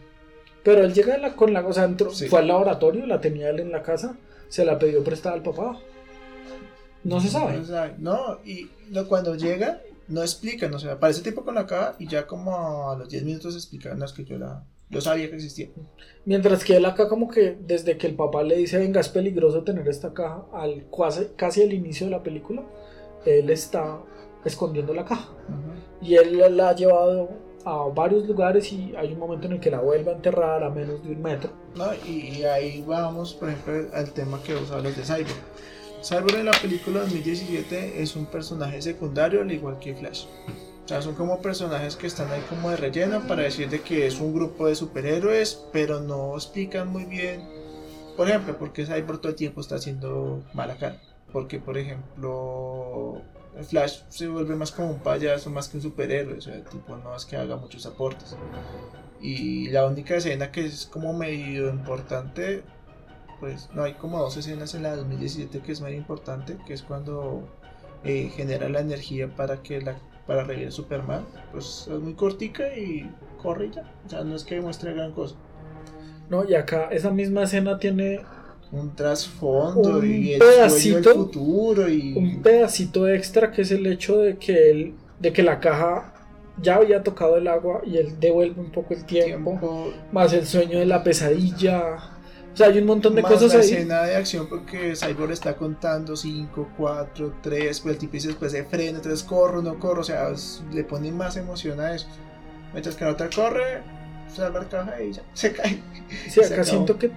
[0.62, 1.66] Pero él llega la- con la.
[1.66, 2.28] O sea, entró- Sí.
[2.28, 4.16] fue al laboratorio, la tenía él en la casa,
[4.48, 5.78] se la pidió prestada al papá.
[7.04, 7.56] No se sabe.
[7.58, 7.94] No se sabe.
[7.98, 10.72] No, y no, cuando llega, no explican.
[10.74, 14.02] O sea, aparece tipo con la caja y ya como a los 10 minutos explican,
[14.02, 14.64] es que yo la...
[14.90, 15.68] Yo sabía que existía.
[16.24, 19.62] Mientras que él acá como que desde que el papá le dice venga es peligroso
[19.62, 22.62] tener esta caja al casi, casi al inicio de la película,
[23.26, 23.98] él está
[24.46, 25.28] escondiendo la caja.
[26.00, 27.28] Y él la- la ha llevado
[27.66, 30.70] a varios lugares y hay un momento en el que la vuelve a enterrar a
[30.70, 31.50] menos de un metro.
[31.76, 31.84] ¿no?
[32.06, 35.36] Y, y ahí vamos, por ejemplo, al tema que vos hablas de Cyborg.
[36.02, 40.26] Cyborg en la película 2017 es un personaje secundario al igual que Flash.
[40.84, 44.06] O sea, son como personajes que están ahí como de relleno para decir de que
[44.06, 47.42] es un grupo de superhéroes, pero no explican muy bien,
[48.18, 51.00] por ejemplo, por qué Cyborg todo el tiempo está haciendo mala cara.
[51.32, 53.22] Porque, por ejemplo,
[53.68, 56.38] Flash se vuelve más como un payaso, más que un superhéroe.
[56.38, 58.34] O sea, tipo no es que haga muchos aportes.
[59.20, 62.64] Y la única escena que es como medio importante,
[63.40, 66.82] pues no hay como dos escenas en la 2017 que es medio importante, que es
[66.82, 67.48] cuando
[68.04, 71.24] eh, genera la energía para que la para revivir Superman.
[71.50, 73.10] Pues es muy cortica y
[73.42, 73.90] corre y ya.
[74.04, 75.34] O sea, no es que demuestre gran cosa.
[76.28, 76.48] ¿no?
[76.48, 78.20] Y acá esa misma escena tiene
[78.70, 84.18] Un trasfondo Un y el pedacito, futuro y un pedacito extra que es el hecho
[84.18, 86.12] de que él, de que la caja
[86.60, 90.46] ya había tocado el agua y él devuelve un poco el tiempo, tiempo más el
[90.46, 92.17] sueño de la pesadilla.
[92.58, 93.70] O sea, hay un montón de más cosas la ahí.
[93.70, 98.50] escena de acción porque Cyborg está contando 5, 4, 3, pues el tipo dice después
[98.50, 102.08] se frena, entonces corro, no corro, o sea, es- le pone más emoción a eso.
[102.72, 103.82] Mientras que la otra corre,
[104.34, 105.80] salva la caja y ya, se cae.
[106.28, 107.12] Sí, acá siento que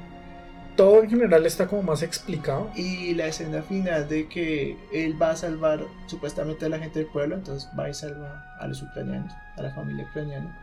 [0.76, 2.70] todo en general está como más explicado.
[2.76, 7.08] Y la escena final de que él va a salvar supuestamente a la gente del
[7.10, 10.56] pueblo, entonces va y salva a los ucranianos, a la familia ucraniana.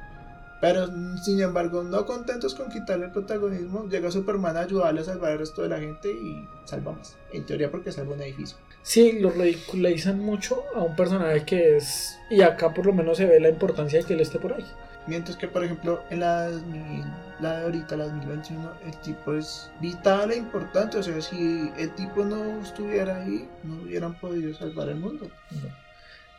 [0.61, 0.89] Pero
[1.23, 5.39] sin embargo, no contentos con quitarle el protagonismo, llega Superman a ayudarle a salvar al
[5.39, 7.17] resto de la gente y salva más.
[7.33, 8.57] En teoría porque salva un edificio.
[8.83, 12.17] Sí, lo ridiculizan mucho a un personaje que es...
[12.31, 14.65] Y acá por lo menos se ve la importancia de que él esté por ahí.
[15.07, 17.05] Mientras que, por ejemplo, en la, 2000
[17.41, 20.99] la de ahorita, la 2021, el tipo es vital e importante.
[20.99, 25.29] O sea, si el tipo no estuviera ahí, no hubieran podido salvar el mundo.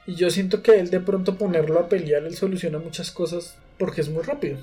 [0.06, 4.02] Y yo siento que él de pronto ponerlo a pelear, él soluciona muchas cosas porque
[4.02, 4.60] es muy rápido.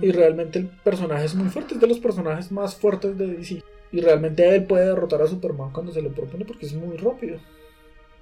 [0.00, 3.62] Y realmente el personaje es muy fuerte, es de los personajes más fuertes de DC.
[3.92, 7.38] Y realmente él puede derrotar a Superman cuando se lo propone porque es muy rápido.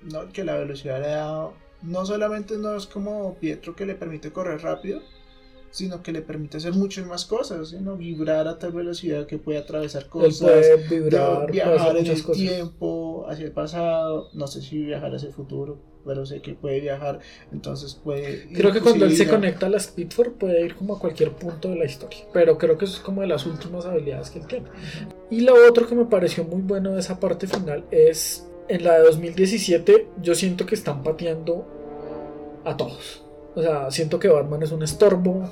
[0.02, 1.50] No, que la velocidad le da.
[1.82, 5.00] No solamente no es como Pietro que le permite correr rápido,
[5.70, 7.96] sino que le permite hacer muchas más cosas, ¿no?
[7.96, 12.36] vibrar a tal velocidad que puede atravesar cosas, puede vibrar, puede viajar en el cosas.
[12.36, 16.80] tiempo, hacia el pasado, no sé si viajar hacia el futuro, pero sé que puede
[16.80, 17.18] viajar,
[17.52, 18.48] entonces puede...
[18.54, 21.70] Creo que cuando él se conecta a la Speedford puede ir como a cualquier punto
[21.70, 22.20] de la historia.
[22.32, 24.66] Pero creo que eso es como de las últimas habilidades que él tiene.
[25.30, 28.94] Y lo otro que me pareció muy bueno de esa parte final es en la
[28.94, 31.66] de 2017 yo siento que están pateando
[32.64, 33.24] a todos.
[33.54, 35.48] O sea, siento que Batman es un estorbo,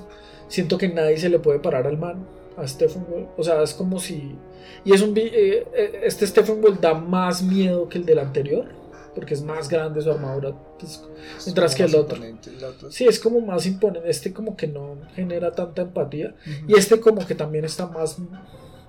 [0.48, 2.26] siento que nadie se le puede parar al man,
[2.56, 3.04] a Stephen.
[3.36, 4.36] O sea, es como si...
[4.84, 5.16] Y es un...
[5.16, 8.66] eh, eh, este Stephen Wall da más miedo que el del anterior,
[9.14, 10.52] porque es más grande su armadura.
[10.78, 11.02] pues,
[11.38, 12.16] es mientras que el otro.
[12.16, 12.90] imponente, el otro.
[12.90, 14.08] Sí, es como más imponente.
[14.08, 16.34] Este como que no genera tanta empatía.
[16.66, 18.18] Y este como que también está más...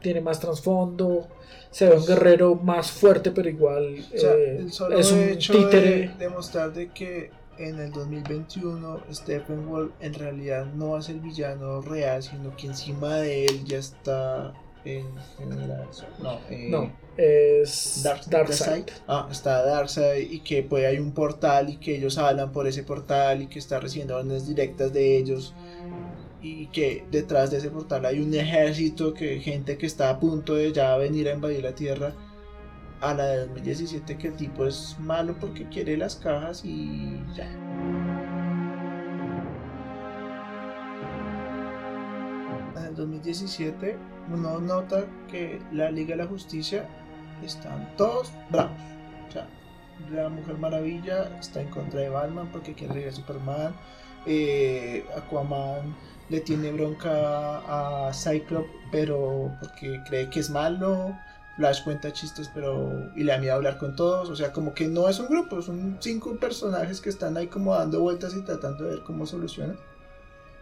[0.02, 1.28] Tiene más trasfondo.
[1.72, 4.66] Se ve un guerrero más fuerte, pero igual O sea, eh,
[4.98, 6.10] es un hecho títere.
[6.10, 11.82] de demostrar de que en el 2021 Stephen Wolf en realidad no es el villano
[11.82, 14.54] real, sino que encima de él ya está
[14.84, 15.08] en
[15.38, 16.08] generación.
[16.22, 18.68] No, eh, No, es Dark- Darkseid.
[18.86, 18.96] Darkseid.
[19.08, 22.84] Ah, está Darkseid y que pues hay un portal y que ellos hablan por ese
[22.84, 25.54] portal y que está recibiendo órdenes directas de ellos
[26.42, 30.56] y que detrás de ese portal hay un ejército que gente que está a punto
[30.56, 32.14] de ya venir a invadir la tierra
[33.02, 37.50] a la de 2017 que el tipo es malo porque quiere las cajas y ya.
[42.78, 43.98] En el 2017
[44.34, 46.88] uno nota que la Liga de la Justicia
[47.46, 48.80] están todos bravos.
[49.28, 49.48] O sea,
[50.12, 53.76] la Mujer Maravilla está en contra de Batman porque quiere regresar a Superman.
[54.26, 55.96] Eh, Aquaman
[56.30, 61.18] le tiene bronca a Cyclops, pero porque cree que es malo.
[61.58, 64.30] Flash cuenta chistes, pero y le da miedo hablar con todos.
[64.30, 67.74] O sea, como que no es un grupo, son cinco personajes que están ahí como
[67.74, 69.78] dando vueltas y tratando de ver cómo solucionan.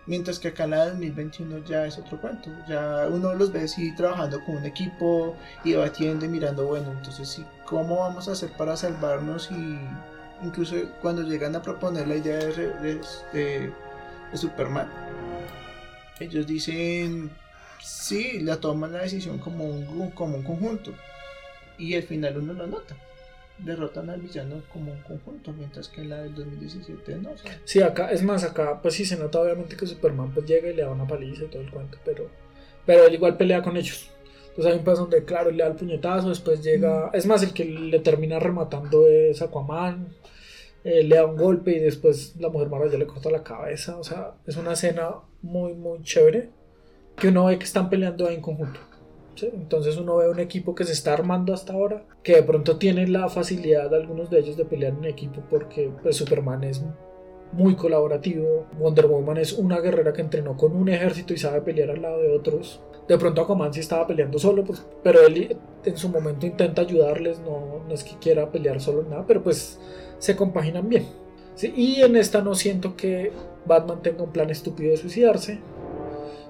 [0.06, 2.50] Mientras que acá en la 2021 ya es otro cuento.
[2.68, 7.30] Ya uno los ve así trabajando con un equipo y debatiendo y mirando, bueno, entonces
[7.30, 9.50] sí, ¿cómo vamos a hacer para salvarnos?
[9.52, 9.80] Y
[10.44, 13.02] incluso cuando llegan a proponer la idea de, de-
[13.32, 13.74] de-
[14.32, 14.90] de Superman,
[16.20, 17.32] ellos dicen,
[17.82, 20.92] sí, la toman la decisión como un, como un conjunto.
[21.78, 22.96] Y al final uno lo nota.
[23.60, 27.32] Derrotan al villano como un conjunto, mientras que en la del 2017 no.
[27.32, 30.46] o sea, Sí, acá, es más, acá pues sí se nota obviamente que Superman pues
[30.46, 32.30] llega y le da una paliza y todo el cuento, pero,
[32.86, 34.10] pero él igual pelea con ellos.
[34.50, 37.54] Entonces hay un paso donde, claro, le da el puñetazo, después llega, es más, el
[37.54, 40.10] que le termina rematando es Aquaman,
[40.84, 44.04] eh, le da un golpe y después la Mujer Maravilla le corta la cabeza, o
[44.04, 45.10] sea, es una escena
[45.42, 46.50] muy, muy chévere,
[47.16, 48.80] que uno ve que están peleando ahí en conjunto.
[49.42, 53.08] Entonces uno ve un equipo que se está armando hasta ahora, que de pronto tiene
[53.08, 56.84] la facilidad algunos de ellos de pelear en equipo porque pues, Superman es
[57.52, 61.92] muy colaborativo, Wonder Woman es una guerrera que entrenó con un ejército y sabe pelear
[61.92, 62.82] al lado de otros.
[63.08, 67.40] De pronto Aquaman sí estaba peleando solo, pues, pero él en su momento intenta ayudarles,
[67.40, 69.80] no, no es que quiera pelear solo nada, pero pues
[70.18, 71.06] se compaginan bien.
[71.56, 71.74] ¿sí?
[71.76, 73.32] Y en esta no siento que
[73.66, 75.60] Batman tenga un plan estúpido de suicidarse,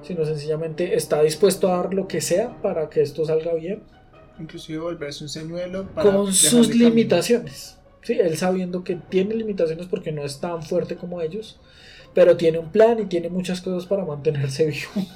[0.04, 3.84] sino sencillamente está dispuesto a dar lo que sea para que esto salga bien,
[4.40, 7.78] inclusive volverse un señuelo para con sus limitaciones.
[8.02, 8.14] ¿sí?
[8.14, 11.60] Él sabiendo que tiene limitaciones porque no es tan fuerte como ellos,
[12.14, 15.08] pero tiene un plan y tiene muchas cosas para mantenerse vivo.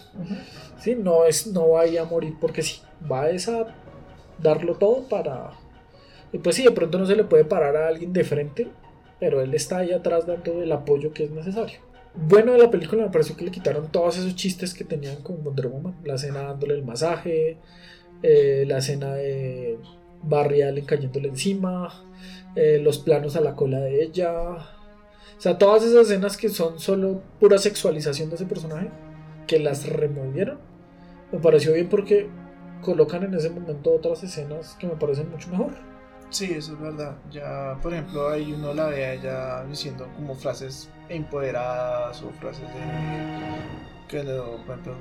[0.79, 0.95] ¿sí?
[0.95, 3.75] No, es, no vaya a morir porque sí, va es a
[4.41, 5.51] darlo todo para...
[6.33, 8.67] Y pues sí, de pronto no se le puede parar a alguien de frente,
[9.19, 11.79] pero él está ahí atrás dando el apoyo que es necesario.
[12.20, 15.43] Bueno de la película me pareció que le quitaron todos esos chistes que tenían con
[15.43, 15.95] Wonder Woman.
[16.03, 17.57] La escena dándole el masaje,
[18.24, 19.78] eh, la escena de
[20.24, 22.03] Barry Allen cayéndole encima,
[22.55, 24.32] eh, los planos a la cola de ella.
[24.32, 28.89] O sea, todas esas escenas que son solo pura sexualización de ese personaje,
[29.45, 30.57] que las removieron,
[31.32, 32.28] me pareció bien porque
[32.82, 35.72] colocan en ese momento otras escenas que me parecen mucho mejor.
[36.30, 37.15] Sí, eso es verdad.
[37.32, 42.63] Ya, por ejemplo, ahí uno la ve a ella diciendo como frases empoderadas o frases
[42.63, 43.38] de
[44.07, 44.95] que por ejemplo,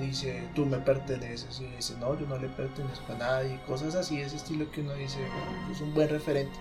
[0.00, 4.18] dice tú me perteneces y dice no, yo no le pertenezco a nadie, cosas así,
[4.20, 6.58] ese estilo que uno dice "Bueno, es un buen referente.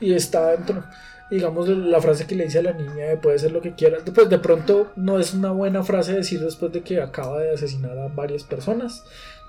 [0.00, 0.84] Y está dentro,
[1.30, 4.02] digamos, la frase que le dice a la niña de puede ser lo que quieras.
[4.14, 7.98] Pues de pronto no es una buena frase decir después de que acaba de asesinar
[7.98, 9.04] a varias personas.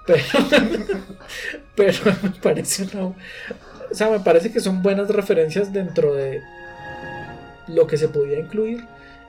[0.05, 0.23] Pero,
[1.75, 3.07] pero me parece una.
[3.07, 3.15] O
[3.93, 6.41] sea, me parece que son buenas referencias dentro de
[7.67, 8.85] lo que se podía incluir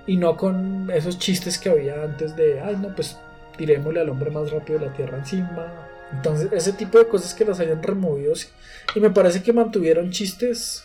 [0.06, 3.16] y no con esos chistes que había antes de, ay, no, pues
[3.56, 5.88] tirémosle al hombre más rápido de la tierra encima.
[6.12, 8.34] Entonces, ese tipo de cosas que las hayan removido.
[8.34, 8.48] sí.
[8.94, 10.84] Y me parece que mantuvieron chistes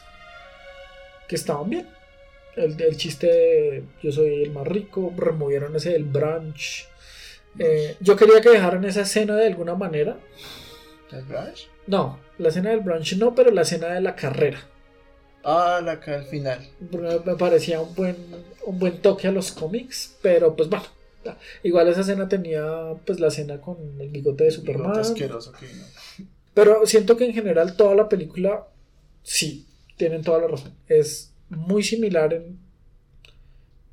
[1.28, 1.88] que estaban bien.
[2.56, 6.88] El, el chiste de yo soy el más rico, removieron ese del brunch.
[7.60, 10.18] Eh, yo quería que dejaran esa escena de alguna manera.
[11.12, 11.70] ¿El brunch?
[11.88, 14.60] No, la escena del brunch no, pero la escena de la carrera.
[15.44, 16.68] Ah, la que al final.
[17.26, 18.18] Me parecía un buen,
[18.66, 20.86] un buen toque a los cómics, pero pues bueno.
[21.64, 22.66] Igual esa escena tenía
[23.06, 24.92] pues la escena con el bigote de Superman.
[24.92, 25.84] Bigote asqueroso que no.
[26.54, 28.68] Pero siento que en general toda la película,
[29.24, 30.74] sí, tienen toda la razón.
[30.88, 32.60] Es muy similar en,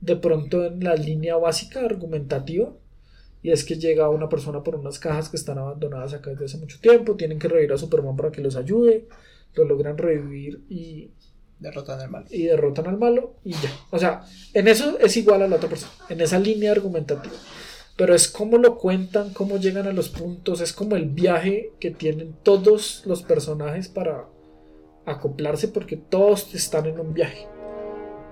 [0.00, 2.72] de pronto en la línea básica argumentativa.
[3.44, 6.56] Y es que llega una persona por unas cajas que están abandonadas acá desde hace
[6.56, 7.14] mucho tiempo.
[7.14, 9.06] Tienen que revivir a Superman para que los ayude.
[9.54, 11.10] Lo logran revivir y,
[11.58, 12.24] Derrotan al mal.
[12.30, 13.70] y derrotan al malo y ya.
[13.90, 14.24] O sea,
[14.54, 17.34] en eso es igual a la otra persona, en esa línea argumentativa.
[17.98, 21.90] Pero es cómo lo cuentan, cómo llegan a los puntos, es como el viaje que
[21.90, 24.26] tienen todos los personajes para
[25.04, 27.46] acoplarse porque todos están en un viaje.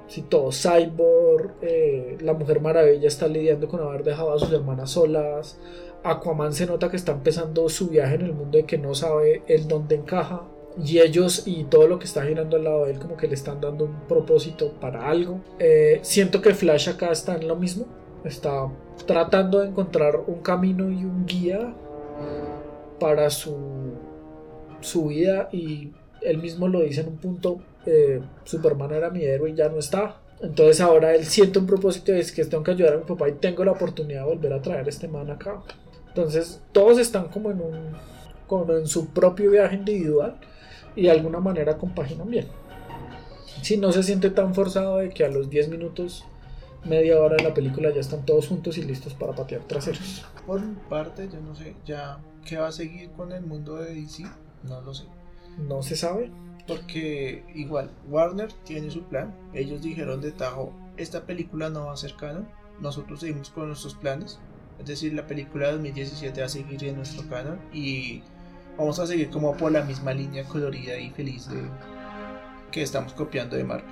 [0.09, 4.91] Si todos, Cyborg, eh, la Mujer Maravilla está lidiando con haber dejado a sus hermanas
[4.91, 5.59] solas,
[6.05, 9.43] Aquaman se nota que está empezando su viaje en el mundo de que no sabe
[9.47, 10.43] el dónde encaja.
[10.83, 13.35] Y ellos y todo lo que está girando al lado de él como que le
[13.35, 15.41] están dando un propósito para algo.
[15.59, 17.85] Eh, siento que Flash acá está en lo mismo.
[18.25, 18.71] Está
[19.07, 21.75] tratando de encontrar un camino y un guía
[22.99, 23.57] para su,
[24.81, 25.93] su vida y
[26.23, 29.79] él mismo lo dice en un punto, eh, Superman era mi héroe y ya no
[29.79, 30.21] está.
[30.41, 33.29] Entonces ahora él siente un propósito y es que tengo que ayudar a mi papá
[33.29, 35.63] y tengo la oportunidad de volver a traer a este man acá.
[36.09, 38.13] Entonces todos están como en un
[38.47, 40.37] como en su propio viaje individual
[40.95, 42.49] y de alguna manera compaginan bien.
[43.63, 46.25] Si no se siente tan forzado de que a los 10 minutos,
[46.85, 50.27] media hora de la película ya están todos juntos y listos para patear traseros.
[50.47, 53.95] Por mi parte, yo no sé ya qué va a seguir con el mundo de
[53.95, 54.25] DC.
[54.65, 55.05] No lo sé.
[55.59, 56.31] No se sabe.
[56.67, 59.35] Porque igual, Warner tiene su plan.
[59.53, 62.47] Ellos dijeron de tajo, esta película no va a ser canon.
[62.81, 64.39] Nosotros seguimos con nuestros planes.
[64.79, 67.59] Es decir, la película de 2017 va a seguir en nuestro canon.
[67.73, 68.23] Y
[68.79, 71.61] vamos a seguir como por la misma línea colorida y feliz de
[72.71, 73.91] que estamos copiando de Marvel.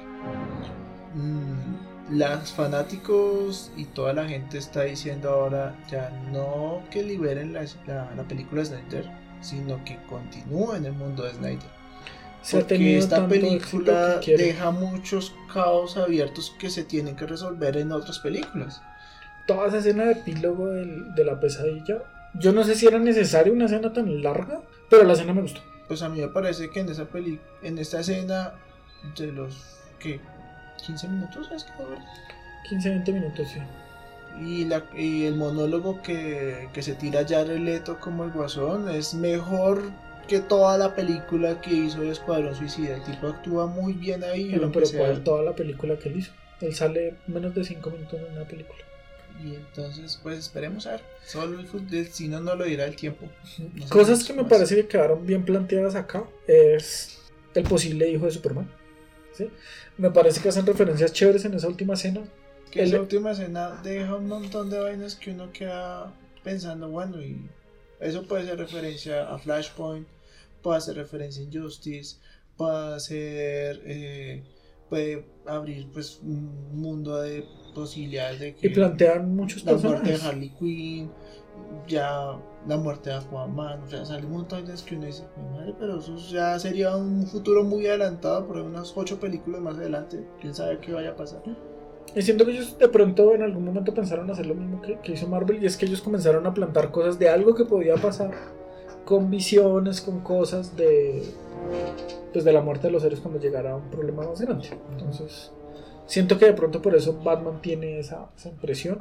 [1.15, 7.65] Mm, las fanáticos y toda la gente está diciendo ahora ya no que liberen la,
[7.87, 9.11] la- la película de Snyder,
[9.41, 11.80] sino que continúen el mundo de Snyder.
[12.43, 17.93] Se Porque esta película que deja muchos caos abiertos que se tienen que resolver en
[17.93, 18.81] otras películas.
[19.47, 21.99] Toda esa escena de epílogo del- de la pesadilla.
[22.35, 25.61] Yo no sé si era necesaria una escena tan larga, pero la escena me gustó.
[25.89, 28.53] Pues a mí me parece que en esa peli en esta escena
[29.19, 30.21] de los ¿qué?
[30.87, 31.99] 15 minutos es que dura?
[32.69, 33.61] 15, 20 minutos, sí.
[34.41, 39.13] y, la, y el monólogo que, que se tira Jared Leto como el guasón es
[39.15, 39.83] mejor
[40.31, 42.95] que toda la película que hizo el Escuadrón Suicida.
[42.95, 44.51] El tipo actúa muy bien ahí.
[44.51, 46.31] Bueno, pero ¿cuál toda la película que él hizo?
[46.61, 48.79] Él sale menos de 5 minutos en una película.
[49.43, 51.01] Y entonces, pues esperemos a ver.
[51.27, 53.27] Solo el cine no lo dirá el tiempo.
[53.75, 54.51] No Cosas que me más.
[54.53, 57.19] parece que quedaron bien planteadas acá es
[57.55, 58.71] el posible hijo de Superman.
[59.33, 59.51] ¿sí?
[59.99, 62.21] Me parece que hacen referencias chéveres en esa última escena.
[62.71, 66.13] Que el- esa última escena deja un montón de vainas que uno queda
[66.45, 67.37] pensando, bueno, y
[67.99, 70.07] eso puede ser referencia a Flashpoint,
[70.63, 72.17] puede hacer referencia a Injustice,
[72.57, 74.45] puede hacer, eh,
[74.89, 77.45] puede abrir pues un mundo de
[77.75, 80.23] posibilidades de que Y plantean muchos la muerte de.
[80.23, 81.11] Harley Quinn,
[81.87, 85.57] ya la muerte de Aquaman, o sea, sale un montón de que uno dice, "Mi
[85.57, 90.27] madre, pero eso ya sería un futuro muy adelantado, por unas ocho películas más adelante,
[90.41, 91.43] quién sabe qué vaya a pasar.
[92.15, 95.13] Y siento que ellos de pronto en algún momento pensaron hacer lo mismo que, que
[95.13, 98.33] hizo Marvel y es que ellos comenzaron a plantar cosas de algo que podía pasar
[99.11, 101.25] con visiones, con cosas de
[102.33, 104.69] pues de la muerte de los seres cuando llegara un problema más grande.
[104.93, 105.51] Entonces,
[106.07, 109.01] siento que de pronto por eso Batman tiene esa, esa impresión.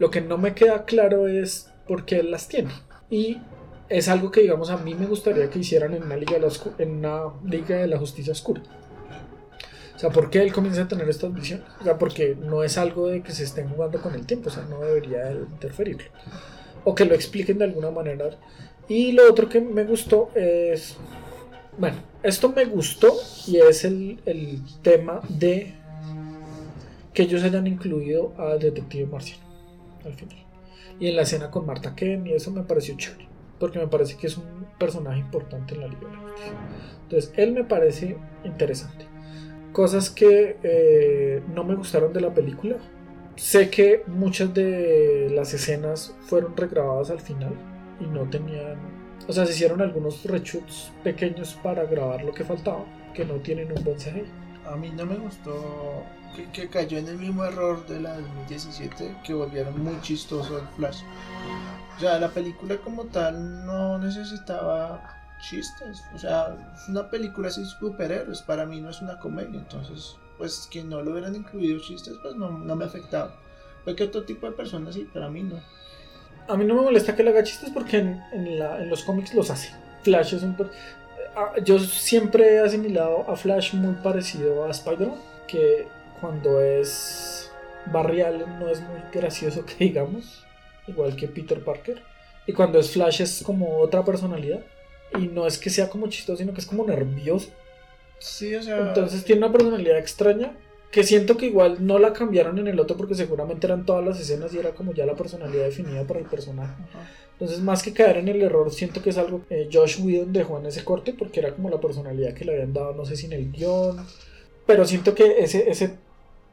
[0.00, 2.72] Lo que no me queda claro es por qué él las tiene.
[3.08, 3.40] Y
[3.88, 6.48] es algo que digamos a mí me gustaría que hicieran en una liga de la,
[6.78, 8.62] en una liga de la justicia oscura.
[9.94, 11.68] O sea, ¿por qué él comienza a tener estas visiones?
[11.80, 14.52] O sea, porque no es algo de que se estén jugando con el tiempo, o
[14.52, 16.10] sea, no debería de interferirlo.
[16.86, 18.30] O que lo expliquen de alguna manera.
[18.88, 20.96] Y lo otro que me gustó es...
[21.76, 23.12] Bueno, esto me gustó
[23.46, 25.74] y es el, el tema de
[27.12, 29.44] que ellos hayan incluido a Detective Marciano
[30.04, 30.38] al final.
[30.98, 33.26] Y en la escena con Marta Ken y eso me pareció chévere.
[33.58, 36.52] Porque me parece que es un personaje importante en la Liga de la Justicia.
[37.02, 39.06] Entonces, él me parece interesante
[39.76, 42.76] cosas que eh, no me gustaron de la película.
[43.36, 47.54] Sé que muchas de las escenas fueron regrabadas al final
[48.00, 48.78] y no tenían,
[49.28, 52.84] o sea, se hicieron algunos reshoots pequeños para grabar lo que faltaba,
[53.14, 54.24] que no tienen un buen CGI.
[54.66, 56.04] a mí no me gustó
[56.52, 61.02] que, cayó en el mismo error de la 2017 que volvieron muy chistoso el Flash.
[61.96, 65.02] O sea, la película como tal no necesitaba
[65.40, 66.02] chistes.
[66.14, 68.42] O sea, es una película así superhéroes.
[68.42, 69.60] Para mí no es una comedia.
[69.60, 73.36] Entonces, pues que no lo hubieran incluido chistes, pues no, no me afectaba.
[73.84, 75.60] Porque otro tipo de personas sí, pero a mí no.
[76.48, 79.50] A mí no me molesta que le haga chistes porque en, en, los cómics los
[79.50, 79.72] hace.
[80.02, 80.56] Flash es un...
[81.34, 85.18] Ah, Yo siempre he asimilado a Flash muy parecido a Spider-Man,
[85.48, 85.88] que
[86.20, 87.50] cuando es
[87.92, 90.44] Barry Allen no es muy gracioso que digamos,
[90.86, 92.02] igual que Peter Parker.
[92.46, 94.60] Y cuando es Flash es como otra personalidad.
[95.18, 97.50] Y no es que sea como chistoso, sino que es como nervioso.
[98.18, 98.88] Sí, o sea.
[98.88, 100.56] Entonces tiene una personalidad extraña
[100.90, 104.20] que siento que igual no la cambiaron en el otro porque seguramente eran todas las
[104.20, 106.74] escenas y era como ya la personalidad definida para el personaje.
[106.88, 107.10] Ajá.
[107.38, 110.58] Entonces más que caer en el error siento que es algo que Josh Whedon dejó
[110.58, 113.26] en ese corte porque era como la personalidad que le habían dado no sé si
[113.26, 113.98] en el guion.
[114.66, 115.98] Pero siento que ese, ese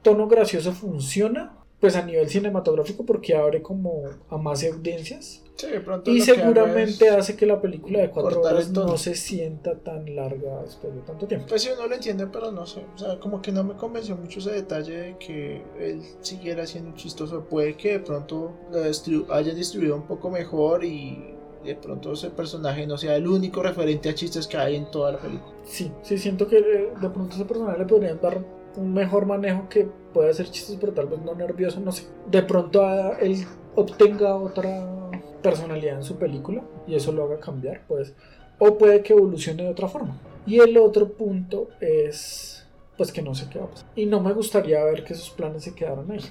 [0.01, 5.81] tono gracioso funciona pues a nivel cinematográfico porque abre como a más audiencias Sí, de
[5.81, 10.15] pronto y que seguramente hace que la película de cuatro horas no se sienta tan
[10.15, 11.45] larga después de tanto tiempo.
[11.49, 12.83] Pues sí, uno lo entiende, pero no sé.
[12.95, 16.95] O sea, como que no me convenció mucho ese detalle de que él siguiera siendo
[16.95, 17.41] chistoso.
[17.49, 22.29] Puede que de pronto lo distribu- hayan distribuido un poco mejor y de pronto ese
[22.31, 25.53] personaje no sea el único referente a chistes que hay en toda la película.
[25.65, 28.43] Sí, sí, siento que eh, de pronto ese personaje le podrían dar
[28.75, 32.07] un mejor manejo que puede hacer chistes, pero tal vez no nervioso, no sé.
[32.29, 33.45] De pronto ah, él
[33.75, 35.11] obtenga otra
[35.41, 38.13] personalidad en su película y eso lo haga cambiar, pues.
[38.59, 40.17] O puede que evolucione de otra forma.
[40.45, 42.67] Y el otro punto es,
[42.97, 43.89] pues que no sé qué va a pasar.
[43.95, 46.21] Y no me gustaría ver que esos planes se quedaran ahí.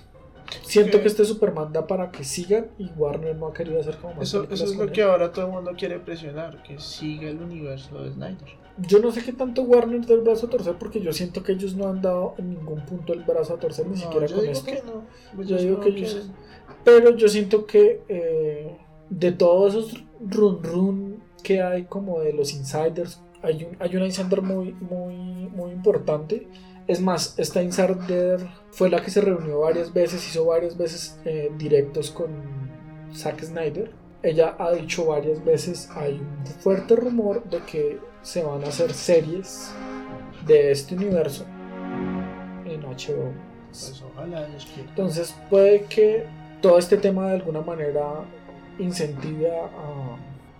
[0.63, 4.15] Siento que este Superman da para que sigan y Warner no ha querido hacer como
[4.15, 4.93] más Eso, eso es lo él.
[4.93, 8.49] que ahora todo el mundo quiere presionar, que siga el universo de Snyder.
[8.79, 11.53] Yo no sé qué tanto Warner da el brazo a torcer porque yo siento que
[11.53, 14.35] ellos no han dado en ningún punto el brazo a torcer ni No, siquiera yo
[14.37, 14.67] con digo esto.
[14.73, 15.05] que no.
[15.37, 16.33] Pues Yo digo no que ellos- quieren.
[16.85, 18.79] Pero yo siento que eh,
[19.11, 24.07] de todos esos run run que hay como de los insiders, hay, un, hay una
[24.07, 25.15] insider muy, muy,
[25.51, 26.49] muy importante.
[26.87, 31.51] Es más, esta insider fue la que se reunió varias veces, hizo varias veces eh,
[31.57, 32.31] directos con
[33.15, 33.93] Zack Snyder.
[34.23, 38.93] Ella ha dicho varias veces, hay un fuerte rumor de que se van a hacer
[38.93, 39.73] series
[40.47, 41.45] de este universo
[42.65, 43.33] en HBO.
[43.69, 44.03] Pues.
[44.77, 46.27] Entonces puede que
[46.61, 48.25] todo este tema de alguna manera
[48.79, 50.17] incentive a,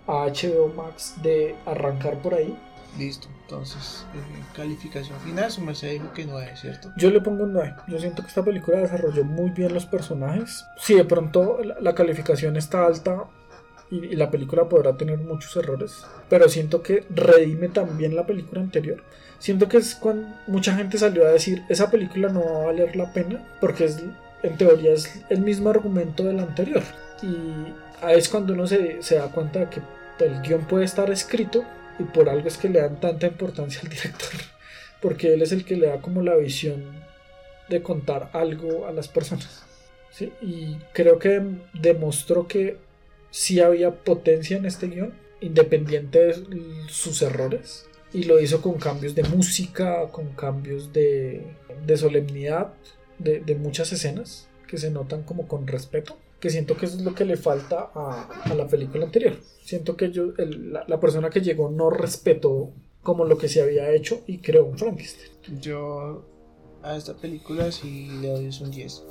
[0.07, 2.57] a HBO Max de arrancar por ahí.
[2.97, 6.91] Listo, entonces, eh, calificación final, su merced dijo que no es, ¿cierto?
[6.97, 7.75] Yo le pongo un 9.
[7.87, 10.65] Yo siento que esta película desarrolló muy bien los personajes.
[10.77, 13.25] Si de pronto la, la calificación está alta
[13.91, 18.59] y, y la película podrá tener muchos errores, pero siento que redime también la película
[18.59, 19.03] anterior.
[19.37, 22.95] Siento que es cuando mucha gente salió a decir esa película no va a valer
[22.95, 24.03] la pena porque es,
[24.41, 26.81] en teoría es el mismo argumento del anterior.
[27.21, 29.81] Y ahí es cuando uno se, se da cuenta de que
[30.25, 31.63] el guion puede estar escrito
[31.99, 34.31] y por algo es que le dan tanta importancia al director
[35.01, 37.03] porque él es el que le da como la visión
[37.69, 39.63] de contar algo a las personas.
[40.41, 41.41] Y creo que
[41.73, 42.77] demostró que
[43.31, 46.33] sí había potencia en este guion, independiente de
[46.87, 47.87] sus errores.
[48.13, 51.43] Y lo hizo con cambios de música, con cambios de,
[51.85, 52.73] de solemnidad,
[53.17, 56.17] de, de muchas escenas que se notan como con respeto.
[56.43, 59.37] Que siento que eso es lo que le falta a, la película anterior.
[59.63, 63.89] Siento que yo, el- la, persona que llegó no respetó como lo que se había
[63.93, 65.31] hecho y creó un Frankenstein.
[65.61, 66.25] Yo
[66.81, 69.03] a esta película sí le doy un 10.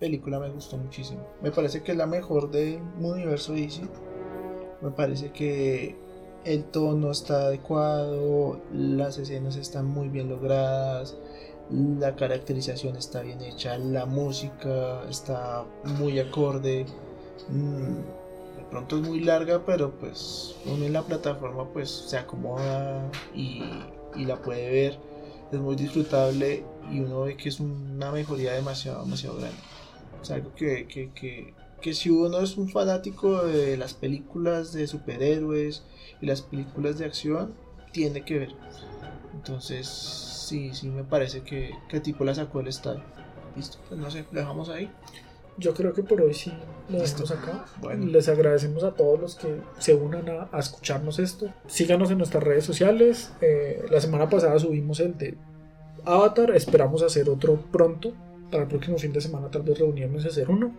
[0.00, 1.20] Película me gustó muchísimo.
[1.42, 3.82] Me parece que es la mejor del universo DC.
[4.80, 5.96] Me parece que
[6.46, 11.14] el tono está adecuado, las escenas están muy bien logradas,
[11.70, 15.64] la caracterización está bien hecha, la música está
[15.98, 16.86] muy acorde.
[17.48, 17.96] Mm,
[18.56, 23.62] de pronto es muy larga, pero pues uno en la plataforma pues se acomoda y,
[24.16, 24.98] y la puede ver.
[25.52, 29.56] Es muy disfrutable y uno ve que es una mejoría demasiado, demasiado grande.
[30.22, 34.86] Es algo que, que, que, que si uno es un fanático de las películas de
[34.86, 35.82] superhéroes
[36.20, 37.54] y las películas de acción,
[37.92, 38.54] tiene que ver.
[39.34, 43.02] Entonces, sí, sí me parece que, que el tipo la sacó del estadio.
[43.56, 44.90] Listo, pues no sé, lo dejamos ahí.
[45.56, 46.52] Yo creo que por hoy sí
[46.88, 47.64] lo dejamos acá.
[47.80, 48.06] Bueno.
[48.06, 51.48] Les agradecemos a todos los que se unan a, a escucharnos esto.
[51.66, 53.32] Síganos en nuestras redes sociales.
[53.40, 55.38] Eh, la semana pasada subimos el de
[56.04, 56.50] Avatar.
[56.50, 58.12] Esperamos hacer otro pronto.
[58.50, 60.72] Para el próximo fin de semana tal vez reunirnos y hacer uno.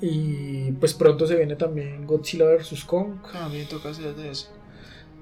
[0.00, 2.84] Y pues pronto se viene también Godzilla vs.
[2.84, 3.20] Kong.
[3.32, 4.48] También toca hacer de eso.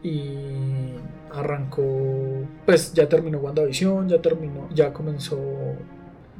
[0.04, 0.92] Y
[1.32, 1.82] arrancó,
[2.64, 5.38] pues ya terminó WandaVision, ya terminó, ya comenzó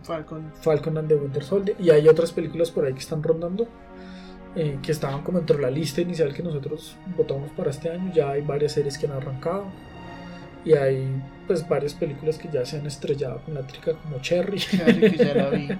[0.03, 0.53] Falcon.
[0.61, 3.67] Falcon and the Winter Soldier y hay otras películas por ahí que están rondando
[4.55, 8.31] eh, que estaban como entre la lista inicial que nosotros votamos para este año, ya
[8.31, 9.65] hay varias series que han arrancado
[10.65, 14.59] y hay pues varias películas que ya se han estrellado con la trica como Cherry.
[14.59, 15.69] Cherry, que ya la vi.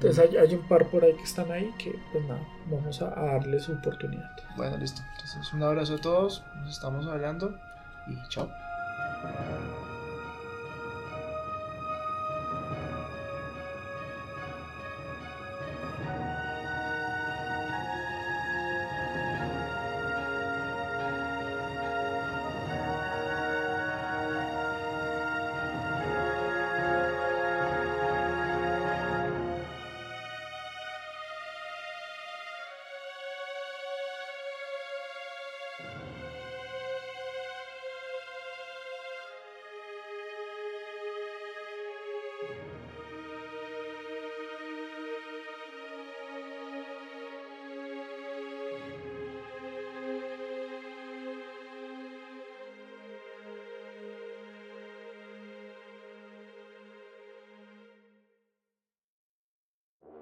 [0.00, 2.40] Entonces hay, hay, un par por ahí que están ahí que pues nada,
[2.70, 4.30] vamos a, a darle su oportunidad.
[4.56, 5.02] Bueno, listo.
[5.12, 7.54] Entonces un abrazo a todos, nos estamos hablando
[8.06, 8.48] y chao.